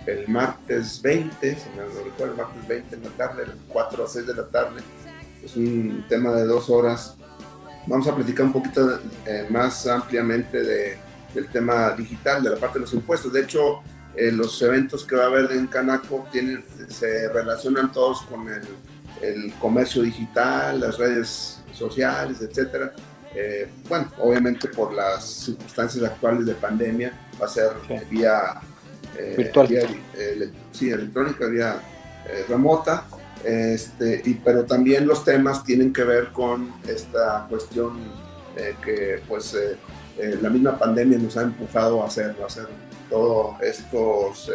el 0.06 0.26
martes 0.28 1.02
20, 1.02 1.54
si 1.54 1.68
me 1.70 1.82
lo 1.82 2.04
recuerdo, 2.04 2.32
el 2.32 2.38
martes 2.38 2.66
20 2.66 2.96
en 2.96 3.02
la 3.02 3.10
tarde, 3.10 3.44
4 3.68 4.04
a 4.04 4.08
6 4.08 4.26
de 4.26 4.34
la 4.34 4.48
tarde. 4.48 4.80
Es 5.44 5.54
un 5.54 6.06
tema 6.08 6.32
de 6.32 6.44
dos 6.44 6.70
horas. 6.70 7.17
Vamos 7.88 8.06
a 8.06 8.14
platicar 8.14 8.46
un 8.46 8.52
poquito 8.52 9.00
eh, 9.26 9.46
más 9.50 9.86
ampliamente 9.86 10.62
de, 10.62 10.98
del 11.34 11.48
tema 11.48 11.90
digital, 11.92 12.42
de 12.42 12.50
la 12.50 12.56
parte 12.56 12.74
de 12.74 12.80
los 12.82 12.94
impuestos. 12.94 13.32
De 13.32 13.40
hecho, 13.40 13.82
eh, 14.14 14.30
los 14.30 14.60
eventos 14.62 15.04
que 15.04 15.16
va 15.16 15.24
a 15.24 15.26
haber 15.26 15.50
en 15.52 15.66
Canaco 15.66 16.26
tienen, 16.30 16.64
se 16.88 17.28
relacionan 17.30 17.90
todos 17.90 18.22
con 18.22 18.48
el 18.48 18.62
el 19.22 19.52
comercio 19.54 20.02
digital, 20.02 20.80
las 20.80 20.98
redes 20.98 21.60
sociales, 21.72 22.40
etcétera. 22.40 22.92
Eh, 23.34 23.68
bueno, 23.88 24.10
obviamente 24.18 24.68
por 24.68 24.92
las 24.92 25.24
circunstancias 25.24 26.04
actuales 26.04 26.46
de 26.46 26.54
pandemia 26.54 27.12
va 27.40 27.46
a 27.46 27.48
ser 27.48 27.70
vía, 28.10 28.60
virtual, 29.36 29.68
sí, 30.72 30.90
electrónica, 30.90 31.46
vía 31.46 31.80
remota, 32.48 33.04
este, 33.44 34.22
y, 34.24 34.34
pero 34.34 34.64
también 34.64 35.06
los 35.06 35.24
temas 35.24 35.64
tienen 35.64 35.92
que 35.92 36.04
ver 36.04 36.28
con 36.32 36.72
esta 36.86 37.46
cuestión 37.48 37.98
que 38.84 39.22
pues 39.28 39.56
la 40.40 40.50
misma 40.50 40.76
pandemia 40.76 41.16
nos 41.16 41.36
ha 41.36 41.42
empujado 41.42 42.02
a 42.02 42.06
hacer, 42.06 42.34
a 42.42 42.46
hacer 42.46 42.66
todo 43.08 43.56
estos, 43.60 44.50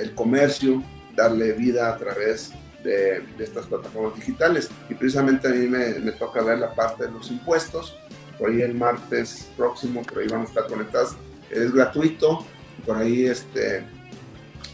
el, 0.00 0.14
comercio, 0.14 0.82
darle 1.14 1.52
vida 1.52 1.92
a 1.92 1.96
través 1.96 2.52
de, 2.82 3.22
estas 3.38 3.66
plataformas 3.66 4.16
digitales. 4.16 4.68
Y 4.88 4.94
precisamente 4.94 5.48
a 5.48 5.50
mí 5.52 5.66
me, 5.66 5.98
me, 6.00 6.12
toca 6.12 6.42
ver 6.42 6.58
la 6.58 6.74
parte 6.74 7.06
de 7.06 7.12
los 7.12 7.30
impuestos. 7.30 7.96
Por 8.38 8.50
ahí 8.50 8.62
el 8.62 8.74
martes 8.74 9.48
próximo, 9.56 10.02
por 10.02 10.18
ahí 10.18 10.28
vamos 10.28 10.48
a 10.48 10.50
estar 10.50 10.66
conectados. 10.66 11.16
Es 11.50 11.72
gratuito. 11.72 12.44
Por 12.86 12.96
ahí 12.96 13.26
este, 13.26 13.84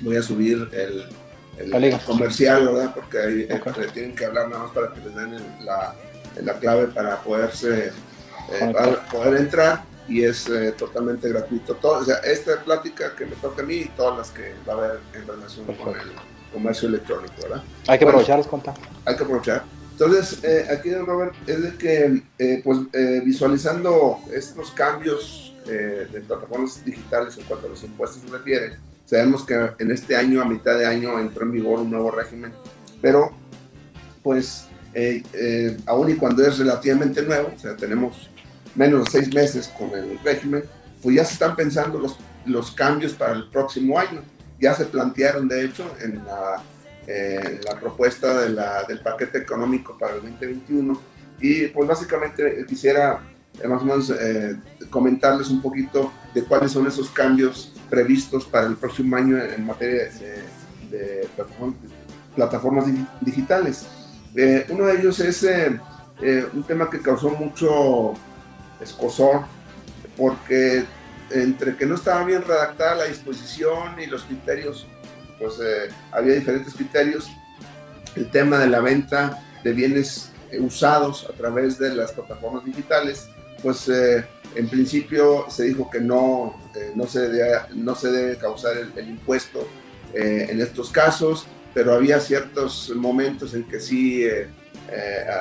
voy 0.01 0.17
a 0.17 0.23
subir 0.23 0.69
el, 0.73 1.05
el 1.59 2.01
comercial, 2.01 2.67
¿verdad? 2.67 2.95
Porque 2.95 3.19
ahí 3.19 3.47
este, 3.49 3.87
tienen 3.93 4.15
que 4.15 4.25
hablar 4.25 4.49
nada 4.49 4.65
más 4.65 4.73
para 4.73 4.93
que 4.93 5.01
les 5.01 5.15
den 5.15 5.37
la, 5.65 5.95
la 6.43 6.59
clave 6.59 6.89
para 6.89 7.23
poderse 7.23 7.93
eh, 8.53 8.71
para 8.73 9.05
poder 9.07 9.37
entrar 9.41 9.85
y 10.09 10.23
es 10.23 10.49
eh, 10.49 10.73
totalmente 10.73 11.29
gratuito. 11.29 11.75
Todo, 11.75 12.01
o 12.01 12.05
sea, 12.05 12.17
esta 12.19 12.63
plática 12.63 13.15
que 13.17 13.25
me 13.25 13.37
toca 13.37 13.63
a 13.63 13.65
mí 13.65 13.75
y 13.77 13.89
todas 13.97 14.19
las 14.19 14.31
que 14.31 14.55
va 14.69 14.75
a 14.75 14.77
haber 14.77 15.01
en 15.15 15.27
relación 15.27 15.65
con 15.67 15.95
el 15.99 16.13
comercio 16.53 16.89
electrónico, 16.89 17.35
¿verdad? 17.43 17.63
Hay 17.89 17.99
que 17.99 18.05
aprovecharlos, 18.05 18.47
contar. 18.47 18.75
Hay 19.05 19.17
que 19.17 19.25
aprovechar. 19.25 19.65
Entonces, 19.95 20.43
eh, 20.43 20.67
aquí, 20.73 20.93
Robert, 20.93 21.35
es 21.47 21.63
de 21.63 21.79
que, 21.79 22.23
eh, 22.39 22.61
pues, 22.65 22.81
eh, 22.93 23.23
visualizando 23.25 24.19
estos 24.33 24.71
cambios 24.73 25.53
de 25.65 26.21
plataformas 26.27 26.85
digitales 26.85 27.39
en 27.39 27.45
cuanto 27.45 27.69
a 27.69 27.71
los 27.71 27.83
impuestos 27.83 28.21
se 28.21 28.29
refiere, 28.29 28.77
sabemos 29.05 29.45
que 29.45 29.71
en 29.79 29.91
este 29.91 30.17
año, 30.17 30.41
a 30.43 30.45
mitad 30.45 30.79
de 30.79 30.87
año, 30.87 31.19
entró 31.19 31.45
en 31.45 31.53
vigor 31.53 31.81
un 31.81 31.91
nuevo 31.91 32.11
régimen, 32.11 32.53
pero, 33.01 33.33
pues, 34.23 34.67
aún 35.87 36.11
y 36.11 36.15
cuando 36.15 36.47
es 36.47 36.59
relativamente 36.59 37.23
nuevo, 37.23 37.53
o 37.55 37.59
sea, 37.59 37.77
tenemos 37.77 38.31
menos 38.75 39.05
de 39.05 39.11
seis 39.11 39.35
meses 39.35 39.73
con 39.79 39.91
el 39.91 40.19
régimen, 40.25 40.65
pues 41.03 41.17
ya 41.17 41.25
se 41.25 41.35
están 41.35 41.57
pensando 41.57 41.99
los, 41.99 42.17
los 42.47 42.71
cambios 42.71 43.13
para 43.13 43.33
el 43.33 43.49
próximo 43.51 43.99
año 43.99 44.23
ya 44.65 44.75
se 44.75 44.87
plantearon, 44.87 45.49
de 45.49 45.65
hecho, 45.65 45.85
en 46.01 46.25
la, 46.25 46.63
eh, 47.07 47.61
la 47.65 47.79
propuesta 47.79 48.41
de 48.41 48.51
la, 48.51 48.85
del 48.85 49.01
paquete 49.01 49.39
económico 49.39 49.97
para 49.99 50.15
el 50.15 50.23
2021. 50.23 51.01
Y 51.41 51.67
pues 51.69 51.89
básicamente 51.89 52.65
quisiera 52.67 53.21
eh, 53.61 53.69
más 53.69 53.83
o 53.83 53.85
menos 53.85 54.11
eh, 54.11 54.57
comentarles 54.89 55.49
un 55.51 55.61
poquito 55.61 56.13
de 56.33 56.45
cuáles 56.45 56.73
son 56.73 56.87
esos 56.87 57.11
cambios 57.11 57.74
previstos 57.91 58.45
para 58.45 58.67
el 58.67 58.77
próximo 58.77 59.17
año 59.17 59.39
en 59.43 59.67
materia 59.67 60.11
de, 60.91 61.29
plataformas, 62.37 62.87
digitales. 63.21 63.87
uno 64.69 64.87
de 64.87 64.99
ellos 64.99 65.21
es 65.21 65.47
un 66.53 66.63
tema 66.65 66.89
que 66.89 67.01
causó 67.01 67.31
mucho 67.31 68.15
escosor 68.81 69.43
porque 70.17 70.85
entre 71.31 71.77
que 71.77 71.87
no 71.87 71.95
estaba 71.95 72.25
bien 72.25 72.43
redactada 72.43 72.97
la 72.97 73.05
disposición 73.05 74.01
y 74.01 74.07
los 74.07 74.25
criterios, 74.25 74.87
pues 75.39 75.55
eh, 75.61 75.91
había 76.13 76.35
diferentes 76.35 76.75
criterios. 76.75 77.31
El 78.15 78.31
tema 78.31 78.59
de 78.59 78.69
la 78.69 78.81
venta 78.81 79.43
de 79.65 79.73
bienes 79.73 80.31
usados 80.61 81.27
a 81.29 81.33
través 81.33 81.79
de 81.79 81.95
las 81.95 82.13
plataformas 82.13 82.65
digitales, 82.65 83.29
pues 83.63 83.89
eh, 83.89 84.25
en 84.55 84.69
principio 84.69 85.47
se 85.49 85.65
dijo 85.65 85.91
que 85.91 86.01
no, 86.01 86.61
eh, 86.75 86.93
no, 86.95 87.07
se, 87.07 87.29
debe, 87.29 87.59
no 87.75 87.95
se 87.95 88.11
debe 88.11 88.37
causar 88.37 88.73
el, 88.77 89.09
impuesto 89.09 89.67
en 90.17 90.61
estos 90.61 90.91
casos, 90.91 91.45
pero 91.75 91.93
había 91.93 92.21
ciertos 92.21 92.93
momentos 92.95 93.53
en 93.53 93.65
que 93.65 93.81
sí 93.81 94.25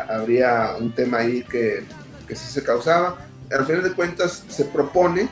habría 0.09 0.75
un 0.79 0.91
tema 0.95 1.19
ahí 1.19 1.43
que, 1.43 1.83
que 2.27 2.35
sí 2.35 2.51
se 2.51 2.63
causaba. 2.63 3.27
Al 3.51 3.67
final 3.67 3.83
de 3.83 3.93
cuentas 3.93 4.43
se 4.49 4.65
propone 4.65 5.29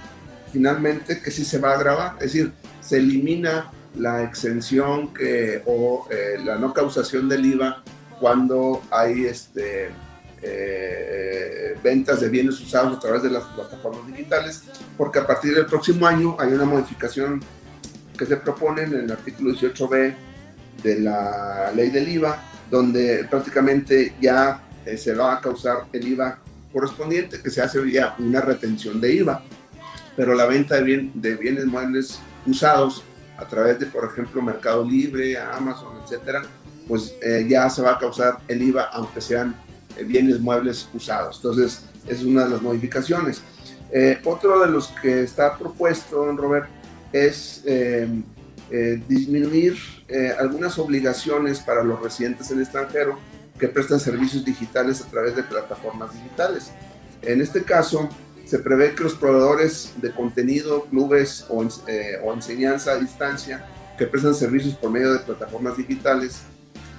finalmente 0.52 1.22
que 1.22 1.32
sí 1.32 1.46
se 1.46 1.58
va 1.58 1.74
a 1.74 1.78
grabar, 1.78 2.14
es 2.16 2.34
decir, 2.34 2.52
se 2.82 2.98
elimina 2.98 3.72
la 3.96 4.24
exención 4.24 5.14
que, 5.14 5.62
o 5.66 6.08
eh, 6.10 6.40
la 6.44 6.58
no 6.58 6.74
causación 6.74 7.28
del 7.30 7.46
IVA 7.46 7.84
cuando 8.20 8.82
hay 8.92 9.26
este, 9.26 9.90
eh, 10.42 11.76
ventas 11.84 12.22
de 12.22 12.30
bienes 12.30 12.60
usados 12.60 12.98
a 12.98 13.00
través 13.00 13.24
de 13.24 13.30
las 13.30 13.44
plataformas 13.44 14.08
digitales, 14.08 14.64
porque 14.98 15.20
a 15.20 15.28
partir 15.28 15.56
del 15.56 15.66
próximo 15.66 16.06
año 16.08 16.36
hay 16.40 16.54
una 16.54 16.66
modificación 16.66 17.42
que 18.18 18.26
se 18.26 18.38
propone 18.38 18.84
en 18.84 18.94
el 18.94 19.12
artículo 19.12 19.54
18b 19.54 20.16
de 20.84 21.00
la 21.00 21.72
ley 21.76 21.90
del 21.90 22.08
IVA, 22.08 22.42
donde 22.70 23.26
prácticamente 23.30 24.16
ya 24.22 24.62
eh, 24.86 24.98
se 24.98 25.14
va 25.14 25.38
a 25.38 25.42
causar 25.42 25.86
el 25.92 26.08
IVA 26.08 26.40
correspondiente, 26.72 27.42
que 27.42 27.50
se 27.50 27.62
hace 27.62 27.90
ya 27.92 28.16
una 28.20 28.42
retención 28.42 29.02
de 29.02 29.14
IVA 29.16 29.44
pero 30.16 30.36
la 30.36 30.46
venta 30.46 30.76
de, 30.76 30.84
bien, 30.84 31.12
de 31.16 31.36
bienes 31.36 31.66
muebles 31.66 32.20
usados 32.46 33.04
a 33.38 33.46
través 33.46 33.80
de, 33.80 33.88
por 33.88 34.06
ejemplo, 34.06 34.42
Mercado 34.42 34.84
Libre, 34.84 35.38
Amazon, 35.38 35.98
etcétera, 36.04 36.44
pues 36.88 37.16
eh, 37.22 37.46
ya 37.50 37.70
se 37.70 37.82
va 37.82 37.94
a 37.94 38.00
causar 38.00 38.40
el 38.48 38.62
IVA, 38.62 38.84
aunque 38.94 39.22
sean 39.22 39.50
eh, 39.50 39.71
bienes 40.06 40.40
muebles 40.40 40.88
usados. 40.94 41.38
Entonces, 41.38 41.84
es 42.08 42.24
una 42.24 42.46
de 42.46 42.52
las 42.52 42.62
modificaciones. 42.62 43.42
Eh, 43.92 44.20
otro 44.24 44.60
de 44.62 44.68
los 44.68 44.88
que 44.88 45.24
está 45.24 45.58
propuesto, 45.58 46.26
don 46.26 46.38
Robert, 46.38 46.68
es 47.12 47.62
eh, 47.66 48.08
eh, 48.70 49.04
disminuir 49.08 49.78
algunas 50.40 50.78
obligaciones 50.78 51.62
para 51.62 51.86
los 51.86 52.02
residentes 52.02 52.52
en 52.52 52.58
el 52.58 52.64
extranjero 52.64 53.18
que 53.58 53.70
prestan 53.70 53.98
servicios 53.98 54.44
digitales 54.44 55.00
a 55.00 55.06
través 55.10 55.38
de 55.38 55.44
plataformas 55.44 56.14
digitales. 56.14 56.72
En 57.22 57.40
este 57.40 57.64
caso, 57.64 58.10
se 58.46 58.60
prevé 58.60 58.94
que 58.94 59.04
los 59.04 59.14
proveedores 59.14 59.94
de 60.02 60.12
contenido, 60.12 60.84
clubes 60.86 61.46
o, 61.48 61.66
o 62.26 62.34
enseñanza 62.34 62.92
a 62.92 62.96
distancia 62.98 63.66
que 63.98 64.06
prestan 64.06 64.36
servicios 64.36 64.76
por 64.76 64.92
medio 64.92 65.14
de 65.14 65.20
plataformas 65.20 65.78
digitales 65.78 66.42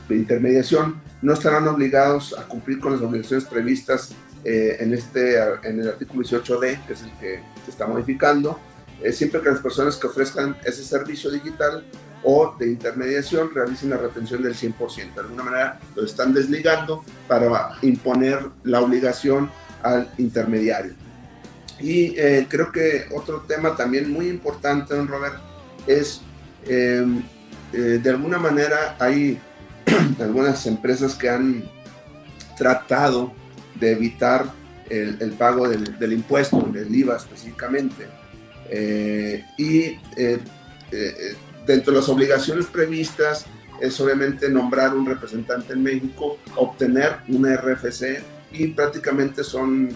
de 0.08 0.16
intermediación 0.16 1.00
no 1.22 1.32
estarán 1.32 1.68
obligados 1.68 2.36
a 2.36 2.42
cumplir 2.42 2.80
con 2.80 2.92
las 2.92 3.00
obligaciones 3.00 3.44
previstas 3.44 4.14
eh, 4.44 4.76
en, 4.80 4.92
este, 4.92 5.36
en 5.62 5.80
el 5.80 5.88
artículo 5.88 6.24
18D, 6.24 6.84
que 6.84 6.92
es 6.92 7.02
el 7.02 7.12
que 7.20 7.40
se 7.64 7.70
está 7.70 7.86
modificando, 7.86 8.58
eh, 9.00 9.12
siempre 9.12 9.40
que 9.40 9.50
las 9.50 9.60
personas 9.60 9.96
que 9.96 10.08
ofrezcan 10.08 10.56
ese 10.64 10.84
servicio 10.84 11.30
digital 11.30 11.84
o 12.24 12.54
de 12.58 12.66
intermediación 12.68 13.50
realicen 13.54 13.90
la 13.90 13.98
retención 13.98 14.42
del 14.42 14.54
100%. 14.54 15.14
De 15.14 15.20
alguna 15.20 15.44
manera 15.44 15.80
lo 15.94 16.04
están 16.04 16.34
desligando 16.34 17.04
para 17.28 17.70
imponer 17.82 18.40
la 18.64 18.80
obligación 18.80 19.50
al 19.82 20.12
intermediario. 20.18 20.94
Y 21.80 22.18
eh, 22.18 22.46
creo 22.48 22.70
que 22.70 23.06
otro 23.12 23.42
tema 23.42 23.76
también 23.76 24.10
muy 24.12 24.28
importante, 24.28 24.94
don 24.94 25.08
Robert, 25.08 25.36
es 25.86 26.20
de 26.64 28.10
alguna 28.10 28.38
manera 28.38 28.94
hay 29.00 29.40
algunas 30.20 30.66
empresas 30.66 31.14
que 31.14 31.28
han 31.28 31.64
tratado 32.57 33.33
de 33.74 33.92
evitar 33.92 34.46
el, 34.88 35.33
pago 35.33 35.68
del, 35.68 36.12
impuesto, 36.12 36.61
del 36.70 36.94
IVA 36.94 37.16
específicamente. 37.16 38.07
Eh, 38.68 39.44
y 39.59 39.98
eh, 40.16 40.38
eh, 40.90 41.37
dentro 41.66 41.92
de 41.92 42.00
las 42.00 42.09
obligaciones 42.09 42.66
previstas 42.66 43.46
es 43.81 43.98
obviamente 44.00 44.48
nombrar 44.48 44.94
un 44.94 45.07
representante 45.07 45.72
en 45.72 45.83
México, 45.83 46.38
obtener 46.57 47.16
un 47.28 47.46
RFC 47.46 48.22
y 48.52 48.68
prácticamente 48.68 49.42
son 49.42 49.90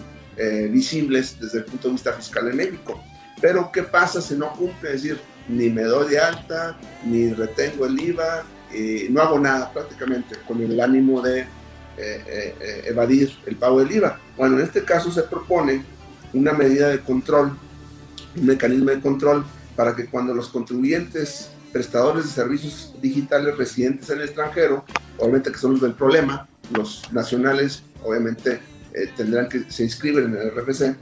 visibles 0.69 1.35
desde 1.39 1.59
el 1.59 1.65
punto 1.65 1.87
de 1.87 1.93
vista 1.93 2.13
fiscal 2.13 2.47
en 2.47 2.57
México. 2.57 3.03
Pero 3.41 3.71
¿qué 3.71 3.81
pasa 3.81 4.21
si 4.21 4.35
no 4.35 4.51
cumple? 4.53 4.93
Es 4.93 5.01
decir, 5.01 5.19
ni 5.47 5.69
me 5.69 5.81
doy 5.81 6.11
de 6.11 6.19
alta, 6.19 6.77
ni 7.03 7.33
retengo 7.33 7.87
el 7.87 7.99
IVA, 7.99 8.43
y 8.73 9.07
no 9.09 9.21
hago 9.21 9.39
nada 9.39 9.71
prácticamente 9.71 10.35
con 10.47 10.61
el 10.61 10.79
ánimo 10.79 11.21
de 11.21 11.41
eh, 11.41 11.45
eh, 12.59 12.83
evadir 12.85 13.31
el 13.45 13.55
pago 13.55 13.79
del 13.79 13.91
IVA. 13.91 14.19
Bueno, 14.37 14.59
en 14.59 14.65
este 14.65 14.83
caso 14.83 15.11
se 15.11 15.23
propone 15.23 15.83
una 16.33 16.53
medida 16.53 16.89
de 16.89 16.99
control, 16.99 17.57
un 18.35 18.45
mecanismo 18.45 18.91
de 18.91 18.99
control 18.99 19.45
para 19.75 19.95
que 19.95 20.05
cuando 20.05 20.33
los 20.33 20.49
contribuyentes 20.49 21.49
prestadores 21.71 22.25
de 22.25 22.31
servicios 22.31 22.93
digitales 23.01 23.57
residentes 23.57 24.09
en 24.09 24.19
el 24.19 24.25
extranjero, 24.25 24.85
obviamente 25.17 25.51
que 25.51 25.57
son 25.57 25.71
los 25.71 25.81
del 25.81 25.93
problema, 25.93 26.47
los 26.71 27.11
nacionales 27.11 27.83
obviamente 28.03 28.59
eh, 28.93 29.09
tendrán 29.15 29.49
que 29.49 29.69
se 29.71 29.83
inscriben 29.83 30.25
en 30.25 30.37
el 30.37 30.51
RFC, 30.51 30.95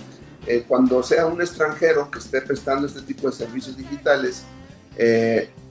cuando 0.67 1.01
sea 1.01 1.25
un 1.25 1.41
extranjero 1.41 2.11
que 2.11 2.19
esté 2.19 2.39
prestando 2.39 2.85
este 2.85 3.01
tipo 3.01 3.27
de 3.27 3.35
servicios 3.35 3.75
digitales 3.75 4.43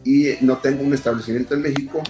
y 0.05 0.35
no 0.43 0.59
tenga 0.59 0.83
un 0.83 0.93
establecimiento 0.95 1.55
en 1.55 1.63
México, 1.63 2.03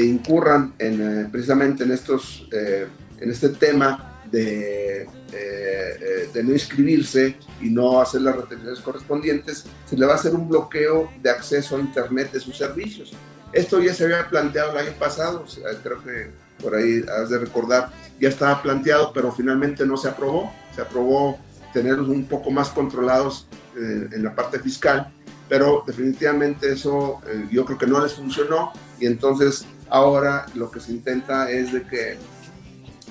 incurran 0.00 0.74
en, 0.78 1.00
eh, 1.00 1.28
precisamente 1.30 1.84
en, 1.84 1.92
estos, 1.92 2.48
eh, 2.52 2.86
en 3.18 3.30
este 3.30 3.50
tema 3.50 4.20
de, 4.30 5.02
eh, 5.32 6.28
de 6.32 6.44
no 6.44 6.52
inscribirse 6.52 7.36
y 7.60 7.68
no 7.68 8.00
hacer 8.00 8.22
las 8.22 8.36
retenciones 8.36 8.80
correspondientes, 8.80 9.64
se 9.88 9.96
le 9.96 10.06
va 10.06 10.12
a 10.12 10.16
hacer 10.16 10.34
un 10.34 10.48
bloqueo 10.48 11.10
de 11.22 11.30
acceso 11.30 11.76
a 11.76 11.80
Internet 11.80 12.32
de 12.32 12.40
sus 12.40 12.56
servicios. 12.56 13.12
Esto 13.52 13.80
ya 13.80 13.92
se 13.92 14.04
había 14.04 14.28
planteado 14.28 14.72
el 14.72 14.86
año 14.86 14.98
pasado, 14.98 15.44
creo 15.82 16.02
que 16.02 16.30
por 16.62 16.74
ahí 16.74 17.04
has 17.20 17.28
de 17.28 17.38
recordar, 17.38 17.90
ya 18.18 18.30
estaba 18.30 18.62
planteado, 18.62 19.12
pero 19.12 19.30
finalmente 19.30 19.84
no 19.84 19.96
se 19.96 20.08
aprobó. 20.08 20.50
Se 20.74 20.80
aprobó 20.80 21.38
tenerlos 21.74 22.08
un 22.08 22.24
poco 22.24 22.50
más 22.50 22.70
controlados 22.70 23.46
en 23.76 24.22
la 24.22 24.34
parte 24.34 24.58
fiscal, 24.58 25.12
pero 25.52 25.84
definitivamente 25.86 26.72
eso 26.72 27.20
yo 27.50 27.66
creo 27.66 27.76
que 27.76 27.86
no 27.86 28.00
les 28.00 28.14
funcionó 28.14 28.72
y 28.98 29.04
entonces 29.04 29.66
Ahora 29.92 30.46
lo 30.54 30.70
que 30.70 30.80
se 30.80 30.90
intenta 30.90 31.50
es 31.50 31.70
de 31.70 31.82
que 31.82 32.16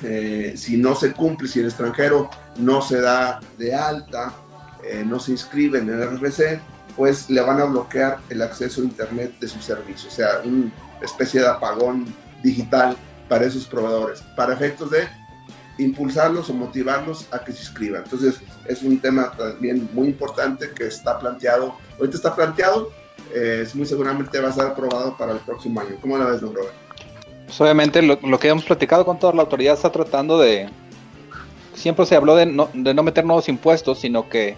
eh, 0.01 0.54
si 0.58 0.77
no 0.77 0.95
se 0.95 1.13
cumple, 1.13 1.47
si 1.47 1.60
el 1.60 1.67
extranjero 1.67 2.27
no 2.58 2.82
se 2.82 2.99
da 2.99 3.39
de 3.60 3.75
alta, 3.75 4.34
eh, 4.84 5.04
no 5.06 5.19
se 5.19 5.34
inscribe 5.34 5.77
en 5.77 5.89
el 5.89 6.01
RFC, 6.01 6.60
pues 6.97 7.30
le 7.30 7.39
van 7.41 7.62
a 7.62 7.65
bloquear 7.65 8.17
el 8.30 8.41
acceso 8.41 8.82
a 8.82 8.86
Internet 8.86 9.38
de 9.39 9.47
su 9.47 9.62
servicio, 9.62 10.10
o 10.10 10.12
sea, 10.12 10.41
una 10.43 10.71
especie 11.04 11.41
de 11.41 11.49
apagón 11.49 12.12
digital 12.41 12.97
para 13.30 13.45
esos 13.45 13.67
proveedores, 13.67 14.23
para 14.36 14.56
efectos 14.56 14.89
de 14.89 15.08
impulsarlos 15.83 16.49
o 16.49 16.53
motivarlos 16.53 17.27
a 17.31 17.39
que 17.39 17.51
se 17.51 17.59
inscriban. 17.59 18.03
Entonces, 18.03 18.39
es 18.65 18.81
un 18.83 18.99
tema 18.99 19.31
también 19.31 19.89
muy 19.93 20.07
importante 20.07 20.71
que 20.71 20.87
está 20.87 21.19
planteado, 21.19 21.75
ahorita 21.97 22.17
está 22.17 22.35
planteado, 22.35 22.91
eh, 23.33 23.67
muy 23.73 23.85
seguramente 23.85 24.39
va 24.39 24.49
a 24.49 24.51
ser 24.51 24.65
aprobado 24.65 25.15
para 25.17 25.33
el 25.33 25.39
próximo 25.39 25.79
año. 25.79 25.95
¿Cómo 26.01 26.17
la 26.17 26.25
ves, 26.25 26.41
don 26.41 26.53
Robert? 26.53 26.73
Pues 27.45 27.59
obviamente 27.59 28.01
lo, 28.01 28.17
que 28.39 28.47
hemos 28.47 28.63
platicado 28.63 29.05
con 29.05 29.19
toda 29.19 29.33
la 29.33 29.41
autoridad 29.41 29.73
está 29.73 29.91
tratando 29.91 30.39
de... 30.39 30.69
Siempre 31.73 32.05
se 32.05 32.15
habló 32.15 32.35
de 32.35 32.45
no, 32.45 32.69
de 32.73 32.93
no 32.93 33.03
meter 33.03 33.25
nuevos 33.25 33.49
impuestos, 33.49 33.99
sino 33.99 34.29
que 34.29 34.55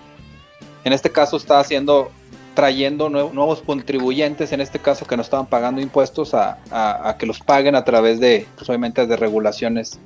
en 0.84 0.94
este 0.94 1.10
caso 1.10 1.38
está 1.38 1.60
haciendo 1.60 2.12
trayendo 2.54 3.10
nuevos 3.10 3.62
contribuyentes, 3.62 4.52
en 4.52 4.62
este 4.62 4.80
caso 4.80 5.06
que 5.06 5.16
no 5.16 5.24
estaban 5.24 5.48
pagando 5.48 5.82
impuestos, 5.82 6.34
a, 6.34 6.60
a, 6.70 7.18
que 7.18 7.26
los 7.26 7.40
paguen 7.40 7.76
a 7.76 7.84
través 7.84 8.20
de, 8.20 8.46
pues 8.56 8.70
obviamente, 8.70 9.08
de 9.08 9.16
regulaciones. 9.16 10.00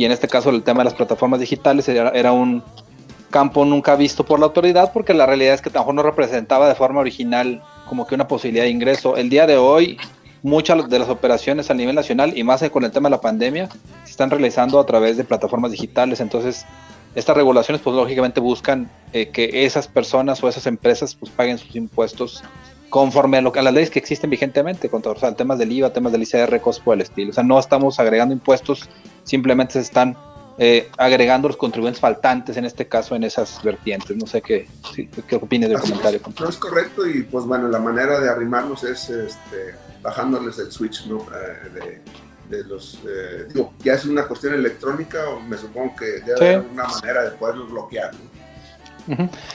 Y 0.00 0.06
en 0.06 0.12
este 0.12 0.28
caso 0.28 0.48
el 0.48 0.62
tema 0.62 0.78
de 0.78 0.84
las 0.84 0.94
plataformas 0.94 1.40
digitales 1.40 1.86
era, 1.86 2.32
un 2.32 2.62
campo 3.28 3.66
nunca 3.66 3.96
visto 3.96 4.24
por 4.24 4.40
la 4.40 4.46
autoridad, 4.46 4.94
porque 4.94 5.12
la 5.12 5.26
realidad 5.26 5.52
es 5.52 5.60
que 5.60 5.68
tampoco 5.68 5.92
no 5.92 6.02
representaba 6.02 6.66
de 6.70 6.74
forma 6.74 7.00
original 7.00 7.62
como 7.86 8.06
que 8.06 8.14
una 8.14 8.26
posibilidad 8.26 8.64
de 8.64 8.70
ingreso. 8.70 9.18
El 9.18 9.28
día 9.28 9.46
de 9.46 9.58
hoy, 9.58 9.98
muchas 10.42 10.88
de 10.88 10.98
las 10.98 11.10
operaciones 11.10 11.70
a 11.70 11.74
nivel 11.74 11.94
nacional 11.94 12.32
y 12.34 12.42
más 12.44 12.66
con 12.70 12.86
el 12.86 12.90
tema 12.92 13.10
de 13.10 13.16
la 13.16 13.20
pandemia 13.20 13.68
se 14.04 14.12
están 14.12 14.30
realizando 14.30 14.80
a 14.80 14.86
través 14.86 15.18
de 15.18 15.24
plataformas 15.24 15.70
digitales. 15.70 16.20
Entonces, 16.20 16.64
estas 17.14 17.36
regulaciones, 17.36 17.82
pues 17.82 17.94
lógicamente 17.94 18.40
buscan 18.40 18.90
eh, 19.12 19.28
que 19.28 19.66
esas 19.66 19.86
personas 19.86 20.42
o 20.42 20.48
esas 20.48 20.66
empresas 20.66 21.14
pues 21.14 21.30
paguen 21.30 21.58
sus 21.58 21.76
impuestos 21.76 22.42
conforme 22.90 23.38
a, 23.38 23.40
lo, 23.40 23.52
a 23.54 23.62
las 23.62 23.72
leyes 23.72 23.90
que 23.90 23.98
existen 23.98 24.28
vigentemente, 24.28 24.90
con 24.90 25.02
o 25.06 25.14
sea, 25.14 25.34
temas 25.34 25.58
del 25.58 25.72
IVA, 25.72 25.92
temas 25.92 26.12
del 26.12 26.22
ICR, 26.22 26.60
cosas 26.60 26.82
por 26.82 26.94
el 26.94 27.00
estilo. 27.00 27.30
O 27.30 27.32
sea, 27.32 27.44
no 27.44 27.58
estamos 27.58 27.98
agregando 27.98 28.34
impuestos, 28.34 28.88
simplemente 29.24 29.74
se 29.74 29.80
están 29.80 30.16
eh, 30.58 30.90
agregando 30.98 31.48
los 31.48 31.56
contribuyentes 31.56 32.00
faltantes, 32.00 32.56
en 32.56 32.66
este 32.66 32.86
caso, 32.86 33.14
en 33.14 33.24
esas 33.24 33.62
vertientes. 33.62 34.14
No 34.16 34.26
sé 34.26 34.42
qué, 34.42 34.68
qué 35.26 35.36
opinas 35.36 35.70
del 35.70 35.80
comentario. 35.80 36.20
no 36.38 36.48
es 36.48 36.56
correcto 36.56 37.06
y 37.06 37.22
pues 37.22 37.46
bueno, 37.46 37.68
la 37.68 37.78
manera 37.78 38.20
de 38.20 38.28
arrimarnos 38.28 38.84
es 38.84 39.08
este, 39.08 39.74
bajándoles 40.02 40.58
el 40.58 40.70
switch 40.70 41.06
¿no? 41.06 41.20
Eh, 41.20 42.02
de, 42.50 42.64
los... 42.64 42.98
Eh, 43.08 43.46
digo, 43.54 43.72
ya 43.84 43.94
es 43.94 44.04
una 44.04 44.26
cuestión 44.26 44.52
electrónica 44.52 45.28
o 45.30 45.40
me 45.40 45.56
supongo 45.56 45.94
que 45.96 46.06
debe 46.26 46.56
haber 46.56 46.66
una 46.72 46.88
manera 46.88 47.22
de 47.22 47.30
poderlos 47.30 47.70
bloquear. 47.70 48.10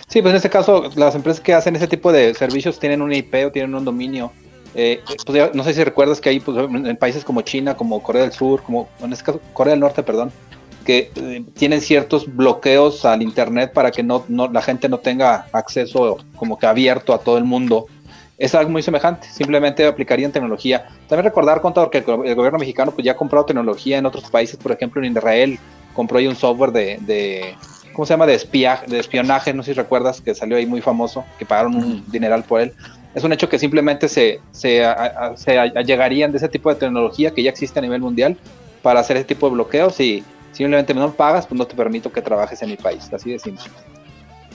Sí, 0.07 0.21
pues 0.21 0.31
en 0.31 0.35
este 0.35 0.49
caso 0.49 0.89
las 0.95 1.15
empresas 1.15 1.41
que 1.41 1.53
hacen 1.53 1.75
ese 1.75 1.87
tipo 1.87 2.11
de 2.11 2.33
servicios 2.33 2.79
tienen 2.79 3.01
un 3.01 3.13
IP 3.13 3.33
o 3.45 3.51
tienen 3.51 3.75
un 3.75 3.85
dominio. 3.85 4.31
pues 4.73 5.53
no 5.53 5.63
sé 5.63 5.73
si 5.73 5.83
recuerdas 5.83 6.21
que 6.21 6.29
hay 6.29 6.39
pues, 6.39 6.57
en 6.57 6.97
países 6.97 7.23
como 7.23 7.41
China, 7.41 7.75
como 7.75 8.01
Corea 8.01 8.23
del 8.23 8.31
Sur, 8.31 8.63
como 8.63 8.87
en 9.01 9.13
este 9.13 9.25
caso 9.25 9.41
Corea 9.53 9.71
del 9.71 9.79
Norte, 9.79 10.03
perdón, 10.03 10.31
que 10.85 11.11
eh, 11.15 11.43
tienen 11.55 11.81
ciertos 11.81 12.33
bloqueos 12.33 13.05
al 13.05 13.21
internet 13.21 13.73
para 13.73 13.91
que 13.91 14.03
no, 14.03 14.23
la 14.29 14.61
gente 14.61 14.87
no 14.87 14.99
tenga 14.99 15.47
acceso 15.51 16.17
como 16.35 16.57
que 16.57 16.67
abierto 16.67 17.13
a 17.13 17.19
todo 17.19 17.37
el 17.37 17.43
mundo. 17.43 17.87
Es 18.37 18.53
algo 18.53 18.69
muy 18.69 18.83
semejante, 18.83 19.27
simplemente 19.29 19.85
aplicarían 19.85 20.31
tecnología. 20.31 20.89
También 21.07 21.23
recordar, 21.23 21.61
contador, 21.61 21.89
que 21.89 21.99
el, 21.99 22.35
gobierno 22.35 22.59
mexicano 22.59 22.91
pues, 22.91 23.05
ya 23.05 23.13
ha 23.13 23.15
comprado 23.15 23.45
tecnología 23.45 23.97
en 23.97 24.05
otros 24.05 24.29
países, 24.29 24.57
por 24.57 24.73
ejemplo 24.73 25.03
en 25.03 25.11
Israel 25.11 25.57
compró 25.95 26.19
ahí 26.19 26.27
un 26.27 26.35
software 26.35 26.71
de, 26.71 27.55
¿cómo 27.95 28.05
se 28.05 28.13
llama? 28.13 28.25
De, 28.25 28.37
de 28.87 28.99
espionaje, 28.99 29.53
no 29.53 29.63
sé 29.63 29.73
si 29.73 29.79
recuerdas, 29.79 30.21
que 30.21 30.35
salió 30.35 30.57
ahí 30.57 30.65
muy 30.65 30.81
famoso, 30.81 31.25
que 31.39 31.45
pagaron 31.45 31.75
un 31.75 32.03
dineral 32.11 32.43
por 32.43 32.61
él. 32.61 32.73
Es 33.13 33.23
un 33.23 33.31
hecho 33.31 33.47
que 33.47 33.57
simplemente 33.57 34.09
se, 34.09 34.41
se, 34.51 34.83
se 35.35 35.57
allegarían 35.57 36.31
de 36.31 36.37
ese 36.37 36.49
tipo 36.49 36.69
de 36.69 36.75
tecnología 36.75 37.31
que 37.31 37.41
ya 37.41 37.49
existe 37.49 37.79
a 37.79 37.81
nivel 37.81 38.01
mundial 38.01 38.37
para 38.81 38.99
hacer 38.99 39.17
ese 39.17 39.25
tipo 39.25 39.47
de 39.47 39.53
bloqueos 39.53 39.99
y 39.99 40.23
Simplemente 40.55 40.93
no 40.93 41.11
pagas, 41.11 41.45
pues 41.45 41.59
no 41.59 41.67
te 41.67 41.75
permito 41.75 42.13
que 42.13 42.21
trabajes 42.21 42.61
en 42.61 42.69
mi 42.69 42.77
país, 42.77 43.11
así 43.11 43.31
de 43.31 43.39
simple. 43.39 43.65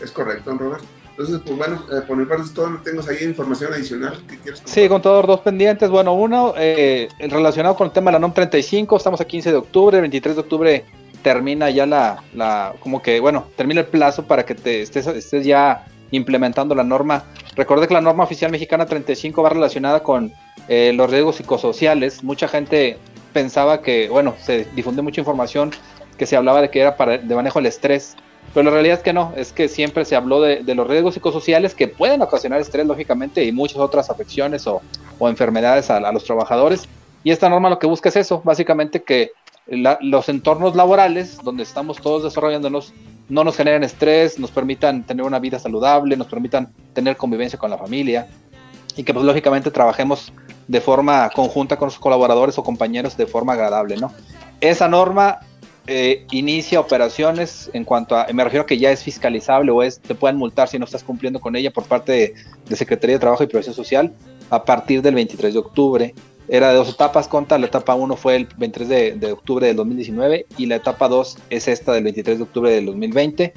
Es 0.03 0.11
correcto, 0.11 0.57
Robert. 0.57 0.83
Entonces, 1.11 1.43
pues 1.45 1.59
bueno, 1.59 1.85
eh, 1.93 2.01
por 2.07 2.17
mi 2.17 2.25
parte 2.25 2.45
es 2.45 2.55
todo. 2.55 2.81
¿Tengo 2.83 3.03
ahí 3.07 3.23
información 3.23 3.75
adicional 3.75 4.19
que 4.27 4.39
quieres 4.39 4.63
Sí, 4.65 4.89
con 4.89 5.03
todos 5.03 5.27
dos 5.27 5.41
pendientes. 5.41 5.91
Bueno, 5.91 6.15
uno, 6.15 6.55
eh, 6.57 7.11
relacionado 7.19 7.77
con 7.77 7.89
el 7.89 7.93
tema 7.93 8.11
de 8.11 8.13
la 8.15 8.19
NOM 8.21 8.33
35, 8.33 8.97
estamos 8.97 9.21
a 9.21 9.27
15 9.27 9.51
de 9.51 9.57
octubre, 9.59 9.99
el 9.99 10.01
23 10.01 10.37
de 10.37 10.41
octubre 10.41 10.85
termina 11.23 11.71
ya 11.71 11.87
la, 11.87 12.23
la, 12.35 12.75
como 12.81 13.03
que, 13.03 13.21
bueno, 13.21 13.47
termina 13.57 13.81
el 13.81 13.87
plazo 13.87 14.27
para 14.27 14.45
que 14.45 14.55
te 14.55 14.83
estés, 14.83 15.07
estés 15.07 15.45
ya 15.45 15.87
implementando 16.11 16.75
la 16.75 16.85
norma. 16.85 17.25
Recordé 17.57 17.89
que 17.89 17.95
la 17.95 18.01
norma 18.01 18.25
oficial 18.25 18.51
mexicana 18.51 18.87
35 18.87 19.43
va 19.43 19.51
relacionada 19.51 20.03
con 20.03 20.33
eh, 20.69 20.93
los 20.95 21.11
riesgos 21.11 21.37
psicosociales. 21.37 22.23
Mucha 22.23 22.49
gente 22.49 22.99
pensaba 23.33 23.83
que, 23.83 24.09
bueno, 24.09 24.35
se 24.41 24.67
difunde 24.75 25.03
mucha 25.03 25.21
información 25.21 25.71
que 26.17 26.27
se 26.27 26.37
hablaba 26.37 26.61
de 26.61 26.71
que 26.71 26.81
era 26.81 26.97
para 26.97 27.19
de 27.19 27.35
manejo 27.35 27.59
del 27.59 27.67
estrés, 27.67 28.17
pero 28.53 28.65
la 28.65 28.71
realidad 28.73 28.99
es 28.99 29.03
que 29.03 29.13
no, 29.13 29.33
es 29.37 29.53
que 29.53 29.69
siempre 29.69 30.05
se 30.05 30.17
habló 30.17 30.41
de, 30.41 30.63
los 30.75 30.87
riesgos 30.87 31.15
psicosociales 31.15 31.75
que 31.75 31.89
pueden 31.89 32.21
ocasionar 32.21 32.61
estrés, 32.61 32.87
lógicamente, 32.87 33.45
y 33.45 33.53
muchas 33.53 33.79
otras 33.79 34.11
afecciones 34.11 34.67
o, 34.67 34.83
enfermedades 35.21 35.91
a, 35.91 36.01
los 36.13 36.25
trabajadores. 36.25 36.89
Y 37.23 37.31
esta 37.31 37.49
norma 37.49 37.71
lo 37.71 37.79
que 37.79 37.87
busca 37.87 38.09
es 38.09 38.17
eso, 38.17 38.41
básicamente 38.45 39.03
que 39.03 39.31
los 39.71 40.29
entornos 40.29 40.75
laborales 40.75 41.39
donde 41.43 41.63
estamos 41.63 41.99
todos 41.99 42.25
desarrollándonos 42.25 42.93
no 43.29 43.45
nos 43.45 43.57
generen 43.57 43.85
estrés, 43.85 44.39
nos 44.39 44.51
permitan 44.51 45.05
tener 45.05 45.25
una 45.25 45.39
vida 45.39 45.59
saludable, 45.59 46.17
nos 46.17 46.27
permitan 46.27 46.73
tener 46.93 47.17
convivencia 47.17 47.59
con 47.59 47.71
la 47.71 47.79
familia 47.79 48.27
y 48.97 49.05
que 49.05 49.15
pues 49.15 49.25
lógicamente 49.25 49.71
trabajemos 49.71 50.33
de 50.67 50.81
forma 50.81 51.31
conjunta 51.31 51.77
con 51.77 51.87
los 51.87 51.99
colaboradores 51.99 52.59
o 52.59 52.65
compañeros 52.65 53.17
de 53.17 53.27
forma 53.27 53.53
agradable, 53.53 53.97
¿no? 53.97 54.13
Esa 54.61 54.89
norma 54.89 55.41
eh, 55.87 56.27
inicia 56.31 56.79
operaciones 56.79 57.71
en 57.73 57.85
cuanto 57.85 58.17
a, 58.17 58.27
me 58.33 58.45
refiero 58.45 58.63
a 58.65 58.67
que 58.67 58.79
ya 58.79 58.93
es 58.93 59.03
fiscalizable 59.03 59.71
o 59.73 59.83
es, 59.83 60.01
te 60.01 60.15
pueden 60.15 60.37
multar 60.37 60.69
si 60.69 60.79
no 60.79 60.85
estás 60.85 61.03
cumpliendo 61.03 61.41
con 61.41 61.57
ella 61.57 61.71
por 61.71 61.85
parte 61.85 62.35
de, 62.69 62.77
Secretaría 62.77 63.17
de 63.17 63.21
Trabajo 63.21 63.43
y 63.43 63.47
Previsión 63.47 63.75
Social 63.75 64.13
a 64.51 64.65
partir 64.65 65.03
del 65.03 65.15
23 65.15 65.53
de 65.53 65.59
octubre. 65.59 66.15
Era 66.53 66.71
de 66.71 66.75
dos 66.75 66.89
etapas, 66.89 67.29
conta, 67.29 67.57
la 67.59 67.67
etapa 67.67 67.95
1 67.95 68.17
fue 68.17 68.35
el 68.35 68.49
23 68.57 68.89
de, 68.89 69.13
de, 69.13 69.31
octubre 69.31 69.69
del 69.69 69.77
2019 69.77 70.47
y 70.59 70.67
la 70.67 70.75
etapa 70.75 71.09
2 71.09 71.39
es 71.49 71.69
esta 71.69 71.93
del 71.93 72.03
23 72.03 72.39
de 72.39 72.43
octubre 72.43 72.71
del 72.73 72.87
2020. 72.87 73.55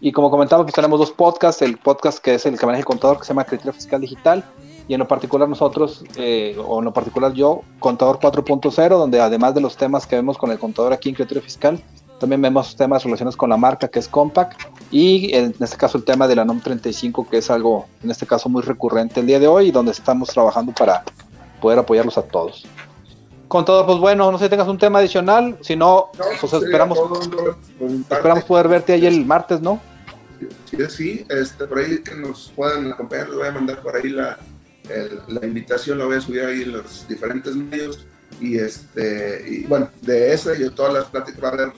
y 0.00 0.12
como 0.12 0.30
comentaba, 0.30 0.62
pues 0.62 0.74
tenemos 0.74 0.98
dos 0.98 1.10
podcasts, 1.10 1.62
el 1.62 1.78
podcast 1.78 2.18
que 2.18 2.34
es 2.34 2.44
el 2.44 2.58
que 2.58 2.66
maneja 2.66 2.80
el 2.80 2.84
contador, 2.84 3.16
que 3.18 3.24
se 3.24 3.28
llama 3.28 3.44
Criterio 3.44 3.72
Fiscal 3.72 3.98
Digital, 4.00 4.44
y 4.88 4.94
en 4.94 5.00
lo 5.00 5.08
particular 5.08 5.48
nosotros, 5.48 6.04
eh, 6.16 6.56
o 6.64 6.78
en 6.78 6.84
lo 6.84 6.92
particular 6.92 7.32
yo, 7.32 7.62
Contador 7.78 8.20
4.0, 8.20 8.98
donde 8.98 9.20
además 9.20 9.54
de 9.54 9.62
los 9.62 9.76
temas 9.76 10.06
que 10.06 10.16
vemos 10.16 10.36
con 10.36 10.50
el 10.50 10.58
contador 10.58 10.92
aquí 10.92 11.08
en 11.08 11.14
Criterio 11.14 11.42
Fiscal, 11.42 11.82
también 12.18 12.40
vemos 12.40 12.76
temas 12.76 13.04
relacionados 13.04 13.36
con 13.36 13.50
la 13.50 13.56
marca, 13.56 13.88
que 13.88 13.98
es 13.98 14.08
Compact, 14.08 14.60
y 14.90 15.34
en 15.34 15.54
este 15.60 15.76
caso 15.76 15.98
el 15.98 16.04
tema 16.04 16.26
de 16.26 16.36
la 16.36 16.44
NOM 16.44 16.60
35, 16.60 17.28
que 17.28 17.38
es 17.38 17.50
algo, 17.50 17.86
en 18.02 18.10
este 18.10 18.26
caso, 18.26 18.48
muy 18.48 18.62
recurrente 18.62 19.20
el 19.20 19.26
día 19.26 19.38
de 19.38 19.46
hoy, 19.46 19.68
y 19.68 19.70
donde 19.70 19.92
estamos 19.92 20.28
trabajando 20.30 20.72
para 20.72 21.04
poder 21.60 21.78
apoyarlos 21.78 22.16
a 22.18 22.22
todos. 22.22 22.64
Contador, 23.48 23.86
pues 23.86 23.98
bueno, 23.98 24.32
no 24.32 24.38
sé 24.38 24.44
si 24.44 24.50
tengas 24.50 24.68
un 24.68 24.78
tema 24.78 24.98
adicional, 24.98 25.56
si 25.60 25.76
no, 25.76 26.10
pues 26.40 26.52
esperamos, 26.52 26.98
esperamos 28.10 28.44
poder 28.44 28.68
verte 28.68 28.92
ahí 28.92 29.06
el 29.06 29.24
martes, 29.24 29.60
¿no? 29.60 29.80
Sí, 30.70 30.76
sí, 30.88 31.26
este, 31.30 31.64
por 31.66 31.78
ahí 31.78 32.02
que 32.02 32.14
nos 32.14 32.52
puedan 32.56 32.92
acompañar, 32.92 33.28
les 33.28 33.38
voy 33.38 33.48
a 33.48 33.52
mandar 33.52 33.80
por 33.82 33.96
ahí 33.96 34.10
la, 34.10 34.38
la 35.28 35.46
invitación, 35.46 35.98
la 35.98 36.06
voy 36.06 36.16
a 36.16 36.20
subir 36.20 36.42
ahí 36.42 36.62
en 36.62 36.72
los 36.72 37.06
diferentes 37.08 37.54
medios 37.54 38.04
y 38.40 38.58
este, 38.58 39.44
y 39.48 39.64
bueno, 39.64 39.88
de 40.02 40.32
esa 40.32 40.54
y 40.54 40.58
de 40.58 40.70
todas 40.70 40.92
las 40.92 41.04
pláticas, 41.06 41.42
va 41.42 41.48
a 41.48 41.52
haber 41.52 41.72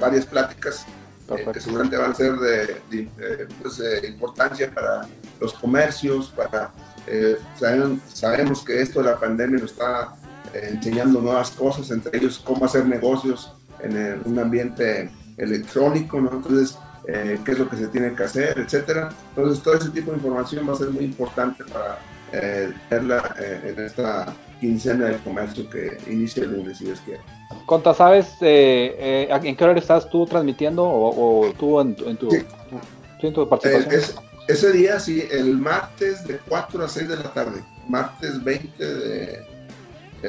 varias 0.00 0.26
pláticas 0.26 0.86
eh, 1.28 1.46
que 1.52 1.60
seguramente 1.60 1.96
van 1.96 2.10
a 2.12 2.14
ser 2.14 2.34
de, 2.34 2.82
eh, 2.92 3.48
pues, 3.62 3.78
de, 3.78 4.06
importancia 4.08 4.70
para 4.70 5.06
los 5.40 5.54
comercios, 5.54 6.32
para, 6.36 6.70
eh, 7.06 7.38
sabemos, 7.58 8.00
sabemos 8.12 8.64
que 8.64 8.82
esto 8.82 9.02
de 9.02 9.10
la 9.10 9.18
pandemia 9.18 9.58
nos 9.60 9.72
está 9.72 10.14
enseñando 10.52 11.20
nuevas 11.20 11.50
cosas, 11.50 11.90
entre 11.90 12.16
ellos 12.16 12.40
cómo 12.44 12.64
hacer 12.64 12.86
negocios 12.86 13.52
en 13.82 14.22
un 14.24 14.38
ambiente 14.38 15.10
electrónico, 15.36 16.20
¿no? 16.20 16.30
Entonces, 16.30 16.78
eh, 17.06 17.38
qué 17.44 17.52
es 17.52 17.58
lo 17.58 17.68
que 17.68 17.76
se 17.76 17.88
tiene 17.88 18.14
que 18.14 18.22
hacer, 18.22 18.58
etcétera. 18.58 19.10
Entonces, 19.30 19.62
todo 19.62 19.74
ese 19.74 19.90
tipo 19.90 20.10
de 20.10 20.16
información 20.16 20.66
va 20.68 20.72
a 20.72 20.76
ser 20.76 20.90
muy 20.90 21.04
importante 21.04 21.62
para 21.64 21.98
eh, 22.32 22.72
verla 22.90 23.34
eh, 23.38 23.74
en 23.76 23.84
esta 23.84 24.32
quincena 24.64 25.06
del 25.06 25.18
comercio 25.20 25.68
que 25.68 25.98
inicia 26.08 26.44
el 26.44 26.52
lunes, 26.52 26.78
si 26.78 26.84
Dios 26.84 27.00
quiere. 27.04 27.20
Conta, 27.66 27.92
¿sabes 27.94 28.28
en 28.40 29.56
qué 29.56 29.64
hora 29.64 29.78
estás 29.78 30.08
tú 30.08 30.26
transmitiendo 30.26 30.84
o, 30.84 31.52
tú 31.58 31.80
en, 31.80 31.94
tu, 31.94 33.48
participación? 33.48 34.16
ese 34.48 34.72
día, 34.72 34.98
sí, 35.00 35.26
el 35.30 35.56
martes 35.58 36.26
de 36.26 36.38
4 36.48 36.84
a 36.84 36.88
6 36.88 37.08
de 37.08 37.16
la 37.16 37.32
tarde, 37.32 37.62
martes 37.88 38.42
20 38.42 38.84
de 38.84 39.54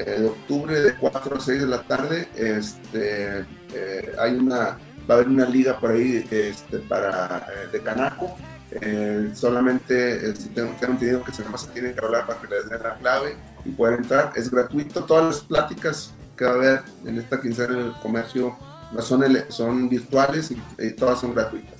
de 0.03 0.25
octubre 0.25 0.79
de 0.81 0.95
4 0.95 1.37
a 1.37 1.39
6 1.39 1.61
de 1.61 1.67
la 1.67 1.81
tarde. 1.83 2.27
Este, 2.35 3.45
eh, 3.73 4.15
hay 4.19 4.33
una, 4.35 4.77
va 5.09 5.09
a 5.09 5.13
haber 5.13 5.27
una 5.27 5.45
liga 5.45 5.79
por 5.79 5.91
ahí 5.91 6.25
este, 6.29 6.79
para, 6.79 7.47
eh, 7.49 7.67
de 7.71 7.81
Canaco. 7.81 8.37
Eh, 8.71 9.31
solamente 9.33 10.33
tengo, 10.53 10.73
tengo, 10.79 10.93
entendido 10.93 11.23
que 11.23 11.31
se 11.31 11.43
más 11.45 11.67
tiene 11.73 11.93
que 11.93 12.03
hablar 12.03 12.25
para 12.25 12.39
que 12.41 12.47
les 12.47 12.69
den 12.69 12.81
la 12.83 12.95
clave 12.95 13.35
y 13.63 13.69
puedan 13.71 13.99
entrar. 13.99 14.31
Es 14.35 14.49
gratuito. 14.49 15.03
Todas 15.03 15.25
las 15.25 15.39
pláticas 15.41 16.11
que 16.35 16.45
va 16.45 16.51
a 16.51 16.53
haber 16.55 16.81
en 17.05 17.17
esta 17.17 17.39
quincena 17.39 17.75
del 17.75 17.93
comercio 18.01 18.55
son, 18.99 19.23
son 19.49 19.89
virtuales 19.89 20.51
y, 20.51 20.91
todas 20.91 21.19
son 21.21 21.33
gratuitas. 21.33 21.75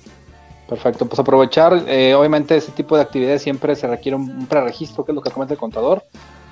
Perfecto, 0.68 1.06
pues 1.06 1.20
aprovechar, 1.20 1.74
obviamente 1.74 2.56
ese 2.56 2.72
tipo 2.72 2.96
de 2.96 3.02
actividades 3.02 3.42
siempre 3.42 3.76
se 3.76 3.86
requiere 3.86 4.16
un, 4.16 4.28
un 4.30 4.46
preregistro, 4.46 5.04
que 5.04 5.12
es 5.12 5.14
lo 5.14 5.22
que 5.22 5.30
comenta 5.30 5.54
el 5.54 5.60
contador, 5.60 6.02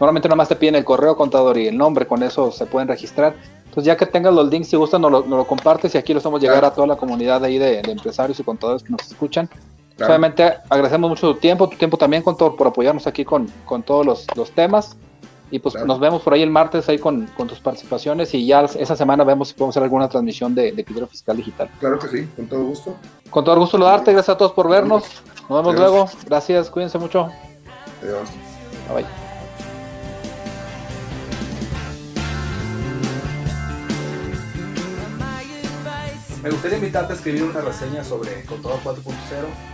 Normalmente 0.01 0.29
nomás 0.29 0.49
te 0.49 0.57
piden 0.57 0.75
el 0.75 0.85
correo 0.85 1.17
contador 1.17 1.57
y 1.57 1.69
el 1.69 1.79
nombre, 1.79 2.07
con 2.07 2.23
eso 2.23 2.51
se 2.51 2.67
pueden 2.67 2.89
registrar. 2.89 3.35
Entonces 3.65 3.85
ya 3.85 3.97
que 3.97 4.07
tengas 4.07 4.35
los 4.35 4.49
links, 4.49 4.69
si 4.69 4.77
gustan, 4.77 5.03
nos 5.03 5.27
lo, 5.27 5.47
compartes 5.47 5.95
y 5.95 5.99
aquí 5.99 6.13
lo 6.13 6.19
hacemos 6.19 6.41
llegar 6.41 6.65
a 6.65 6.73
toda 6.73 6.87
la 6.87 6.97
comunidad 6.97 7.45
ahí 7.45 7.59
de, 7.59 7.79
empresarios 7.81 8.39
y 8.41 8.45
contadores 8.45 8.83
que 8.83 8.91
nos 8.91 9.03
escuchan. 9.07 9.49
Obviamente 10.01 10.55
agradecemos 10.69 11.09
mucho 11.09 11.35
tu 11.35 11.41
tiempo, 11.41 11.69
tu 11.69 11.77
tiempo 11.77 11.97
también, 11.97 12.23
contador, 12.23 12.57
por 12.57 12.67
apoyarnos 12.67 13.07
aquí 13.07 13.25
con, 13.25 13.49
todos 13.85 14.27
los, 14.35 14.51
temas. 14.53 14.97
Y 15.51 15.61
pues 15.61 15.75
nos 15.85 16.01
vemos 16.01 16.23
por 16.23 16.35
ahí 16.35 16.43
el 16.43 16.51
martes 16.51 16.89
ahí 16.89 16.99
con, 16.99 17.27
tus 17.27 17.61
participaciones 17.61 18.35
y 18.35 18.47
ya 18.47 18.63
esa 18.63 18.97
semana 18.97 19.23
vemos 19.23 19.49
si 19.49 19.55
podemos 19.55 19.75
hacer 19.75 19.85
alguna 19.85 20.09
transmisión 20.09 20.55
de, 20.55 20.73
de 20.73 20.85
Fiscal 21.07 21.37
Digital. 21.37 21.71
Claro 21.79 21.99
que 21.99 22.09
sí, 22.09 22.29
con 22.35 22.47
todo 22.47 22.65
gusto. 22.65 22.97
Con 23.31 23.45
todo 23.45 23.59
gusto 23.59 23.79
lo 23.79 23.85
darte, 23.85 24.13
gracias 24.13 24.35
a 24.35 24.39
todos 24.39 24.53
por 24.53 24.69
vernos. 24.69 25.05
Nos 25.49 25.63
vemos 25.63 25.75
luego. 25.77 26.09
Gracias, 26.27 26.71
cuídense 26.71 26.99
mucho. 26.99 27.31
Adiós. 28.03 28.29
Bye 28.89 29.03
bye. 29.03 29.25
Me 36.43 36.51
gustaría 36.51 36.77
invitarte 36.77 37.13
a 37.13 37.17
escribir 37.17 37.45
una 37.45 37.63
reseña 37.63 38.05
sobre 38.05 38.45
Contador 38.45 38.79
4.0. 38.85 39.74